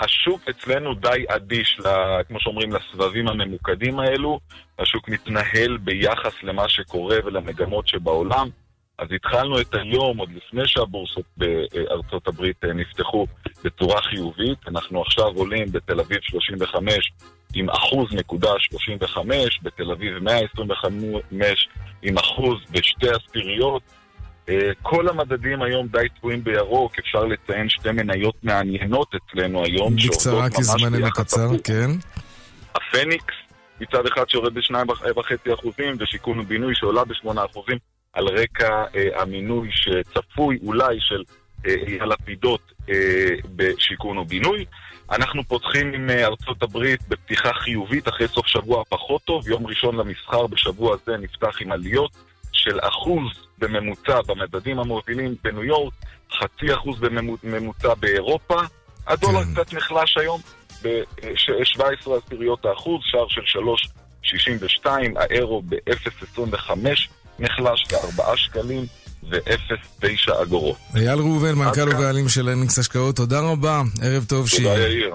[0.00, 4.40] השוק אצלנו די אדיש, ל- כמו שאומרים, לסבבים הממוקדים האלו.
[4.78, 8.48] השוק מתנהל ביחס למה שקורה ולמגמות שבעולם.
[9.00, 13.26] אז התחלנו את היום, עוד לפני שהבורסות בארצות הברית אה, נפתחו
[13.64, 14.58] בצורה חיובית.
[14.68, 17.12] אנחנו עכשיו עולים בתל אביב 35
[17.54, 21.68] עם אחוז נקודה 35, בתל אביב 125
[22.02, 23.82] עם אחוז בשתי עשיריות.
[24.48, 30.50] אה, כל המדדים היום די צבועים בירוק, אפשר לציין שתי מניות מעניינות אצלנו היום, בקצרה,
[30.50, 31.48] כי זמננו קצר.
[31.64, 31.90] כן.
[32.74, 33.34] הפניקס
[33.80, 37.78] מצד אחד שיורד ב-2.5 אחוזים, ושיכון ובינוי שעולה ב-8 אחוזים,
[38.12, 41.22] על רקע אה, המינוי שצפוי אולי של
[41.66, 44.64] אה, אייל לפידות אה, בשיכון ובינוי.
[45.10, 49.48] אנחנו פותחים עם אה, ארצות הברית בפתיחה חיובית אחרי סוף שבוע פחות טוב.
[49.48, 52.10] יום ראשון למסחר בשבוע הזה נפתח עם עליות
[52.52, 55.92] של אחוז בממוצע במדדים המובילים בניו יורק,
[56.32, 56.98] חצי אחוז
[57.42, 58.60] בממוצע באירופה.
[59.06, 60.40] הדולר קצת נחלש היום
[60.82, 63.58] ב-17 עשיריות האחוז, שער של
[64.84, 64.86] 3.62,
[65.16, 66.40] האירו ב-0.25
[67.40, 68.86] נחלש ב-4 שקלים
[69.30, 70.76] ו-0.9 אגורות.
[70.96, 74.74] אייל ראובן, מנכ"ל ובעלים של אניקס השקעות, תודה רבה, ערב טוב שיהיה.
[74.74, 75.14] תודה יאיר.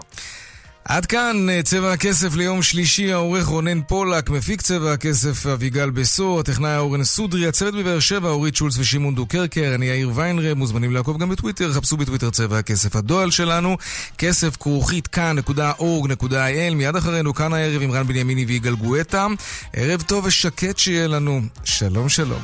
[0.88, 6.40] עד כאן אה, צבע הכסף ליום שלישי, העורך רונן פולק, מפיק צבע הכסף אביגל בסור,
[6.40, 11.18] הטכנאי אורן סודרי, הצוות בבאר שבע, אורית שולץ ושמעון דוקרקר, אני יאיר ויינרב, מוזמנים לעקוב
[11.18, 12.96] גם בטוויטר, חפשו בטוויטר צבע הכסף.
[12.96, 13.78] הדואל שלנו,
[14.18, 19.28] כסף כרוכית כאן.org.il, מיד אחרינו כאן הערב עם רן בנימיני ויגאל גואטה.
[19.74, 21.42] ערב טוב ושקט שיהיה לנו.
[21.64, 22.42] שלום שלום.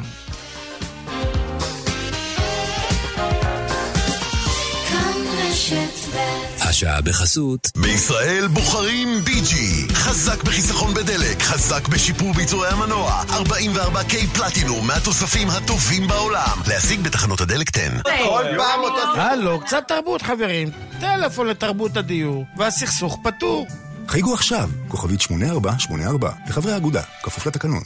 [6.83, 7.71] השעה בחסות.
[7.77, 9.87] בישראל בוחרים ביג'י.
[9.93, 13.23] חזק בחיסכון בדלק, חזק בשיפור ביצועי המנוע.
[13.29, 16.57] 44K פלטינום מהתוספים הטובים בעולם.
[16.67, 18.01] להשיג בתחנות הדלק 10.
[18.03, 19.21] כל פעם אותו...
[19.21, 20.69] הלו, קצת תרבות חברים.
[20.99, 23.67] טלפון לתרבות הדיור, והסכסוך פתור.
[24.07, 27.83] חייגו עכשיו, כוכבית 8484, לחברי האגודה, כפוף לתקנון.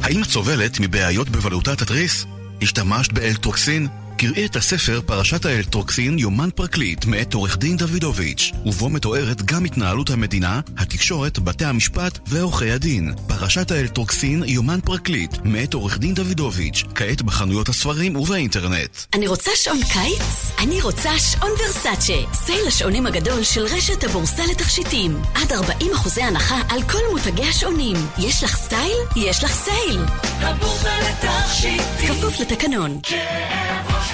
[0.00, 2.26] האם את סובלת מבעיות בבלוטת התריס?
[2.62, 3.88] השתמשת באלטרוקסין?
[4.18, 10.10] קראי את הספר פרשת האלטרוקסין יומן פרקליט מאת עורך דין דוידוביץ', ובו מתוארת גם התנהלות
[10.10, 13.14] המדינה, התקשורת, בתי המשפט ועורכי הדין.
[13.26, 18.96] פרשת האלטרוקסין יומן פרקליט מאת עורך דין דוידוביץ', כעת בחנויות הספרים ובאינטרנט.
[19.14, 20.50] אני רוצה שעון קיץ?
[20.58, 22.34] אני רוצה שעון ורסאצ'ה.
[22.34, 25.22] sale השעונים הגדול של רשת הבורסה לתכשיטים.
[25.34, 27.96] עד 40 אחוזי הנחה על כל מותגי השעונים.
[28.18, 28.98] יש לך style?
[29.16, 30.00] יש לך sale.
[30.22, 32.98] הבורסה לתכשיטים כפוף לתקנון.
[33.02, 34.07] כאב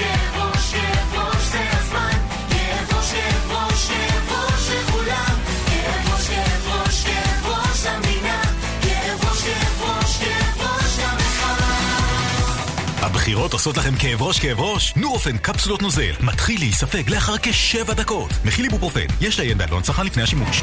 [13.02, 14.92] הבחירות עושות לכם כאב ראש כאב ראש?
[14.96, 18.30] נורופן קפסולות נוזל מתחיל להיספג לאחר כשבע דקות.
[18.44, 20.62] מכיל איבופרופן, יש לעיין בעלון צרכן לפני השימוש.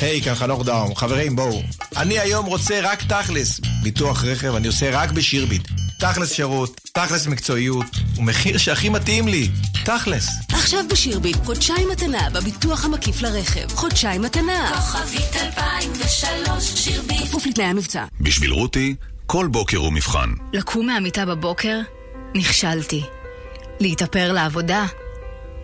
[0.00, 0.94] היי, כאן חנוך דאום.
[0.94, 1.62] חברים, בואו.
[1.96, 3.60] אני היום רוצה רק תכלס.
[3.82, 5.68] ביטוח רכב אני עושה רק בשירביט.
[5.98, 7.86] תכלס שירות, תכלס מקצועיות,
[8.18, 9.48] ומחיר שהכי מתאים לי.
[9.84, 10.28] תכלס.
[10.52, 13.68] עכשיו בשירביט, חודשיים מתנה בביטוח המקיף לרכב.
[13.74, 14.72] חודשיים מתנה.
[14.74, 18.04] כוכבית 2003 שירביט כפוף לתנאי המבצע.
[18.20, 18.94] בשביל רותי,
[19.26, 20.30] כל בוקר הוא מבחן.
[20.52, 21.78] לקום מהמיטה בבוקר?
[22.34, 23.02] נכשלתי.
[23.80, 24.86] להתאפר לעבודה?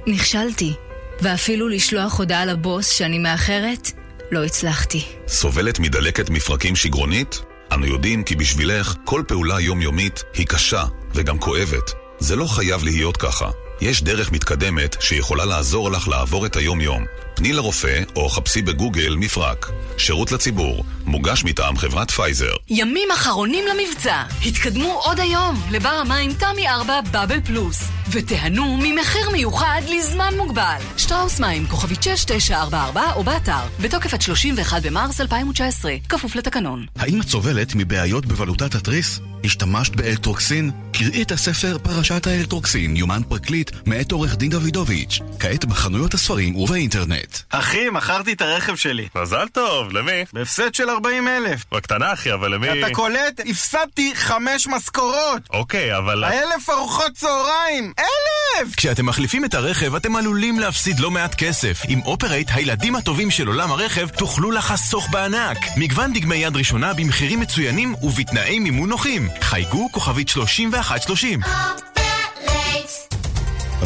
[0.07, 0.73] נכשלתי.
[1.21, 3.91] ואפילו לשלוח הודעה לבוס שאני מאחרת?
[4.33, 5.05] לא הצלחתי.
[5.29, 7.41] סובלת מדלקת מפרקים שגרונית?
[7.73, 11.93] אנו יודעים כי בשבילך כל פעולה יומיומית היא קשה וגם כואבת.
[12.19, 13.51] זה לא חייב להיות ככה.
[13.81, 17.05] יש דרך מתקדמת שיכולה לעזור לך לעבור את היום-יום.
[17.41, 19.71] פני לרופא או חפשי בגוגל מפרק.
[19.99, 22.53] שירות לציבור, מוגש מטעם חברת פייזר.
[22.69, 24.23] ימים אחרונים למבצע.
[24.47, 30.79] התקדמו עוד היום לבר המים תמי 4 בבל פלוס, ותיהנו ממחיר מיוחד לזמן מוגבל.
[30.97, 36.87] שטראוס מים, כוכבית 6944 או באתר, בתוקף עד 31 במרס 2019, כפוף לתקנון.
[36.97, 39.21] האם את סובלת מבעיות בבלוטת התריס?
[39.45, 40.71] השתמשת באלטרוקסין?
[40.93, 47.30] קראי את הספר פרשת האלטרוקסין יומן פרקליט מאת עורך דין דוידוביץ', כעת בחנויות הספרים ובאינטרנט.
[47.51, 49.09] אחי, מכרתי את הרכב שלי.
[49.15, 50.25] מזל טוב, למי?
[50.33, 51.65] בהפסד של 40 אלף.
[51.73, 52.85] בקטנה אחי, אבל למי...
[52.85, 53.41] אתה קולט?
[53.47, 55.43] הפסדתי חמש משכורות!
[55.51, 56.25] אוקיי, אבל...
[56.25, 57.93] אלף ארוחות צהריים!
[57.99, 58.75] אלף!
[58.77, 61.83] כשאתם מחליפים את הרכב, אתם עלולים להפסיד לא מעט כסף.
[61.89, 65.59] עם אופרייט, הילדים הטובים של עולם הרכב, תוכלו לחסוך בענק.
[65.77, 69.29] מגוון דגמי יד ראשונה במחירים מצוינים ובתנאי מימון נוחים.
[69.41, 71.41] חייגו כוכבית 3130.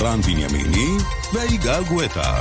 [0.00, 0.96] רן בנימיני
[1.32, 2.40] ויגאל גואטה.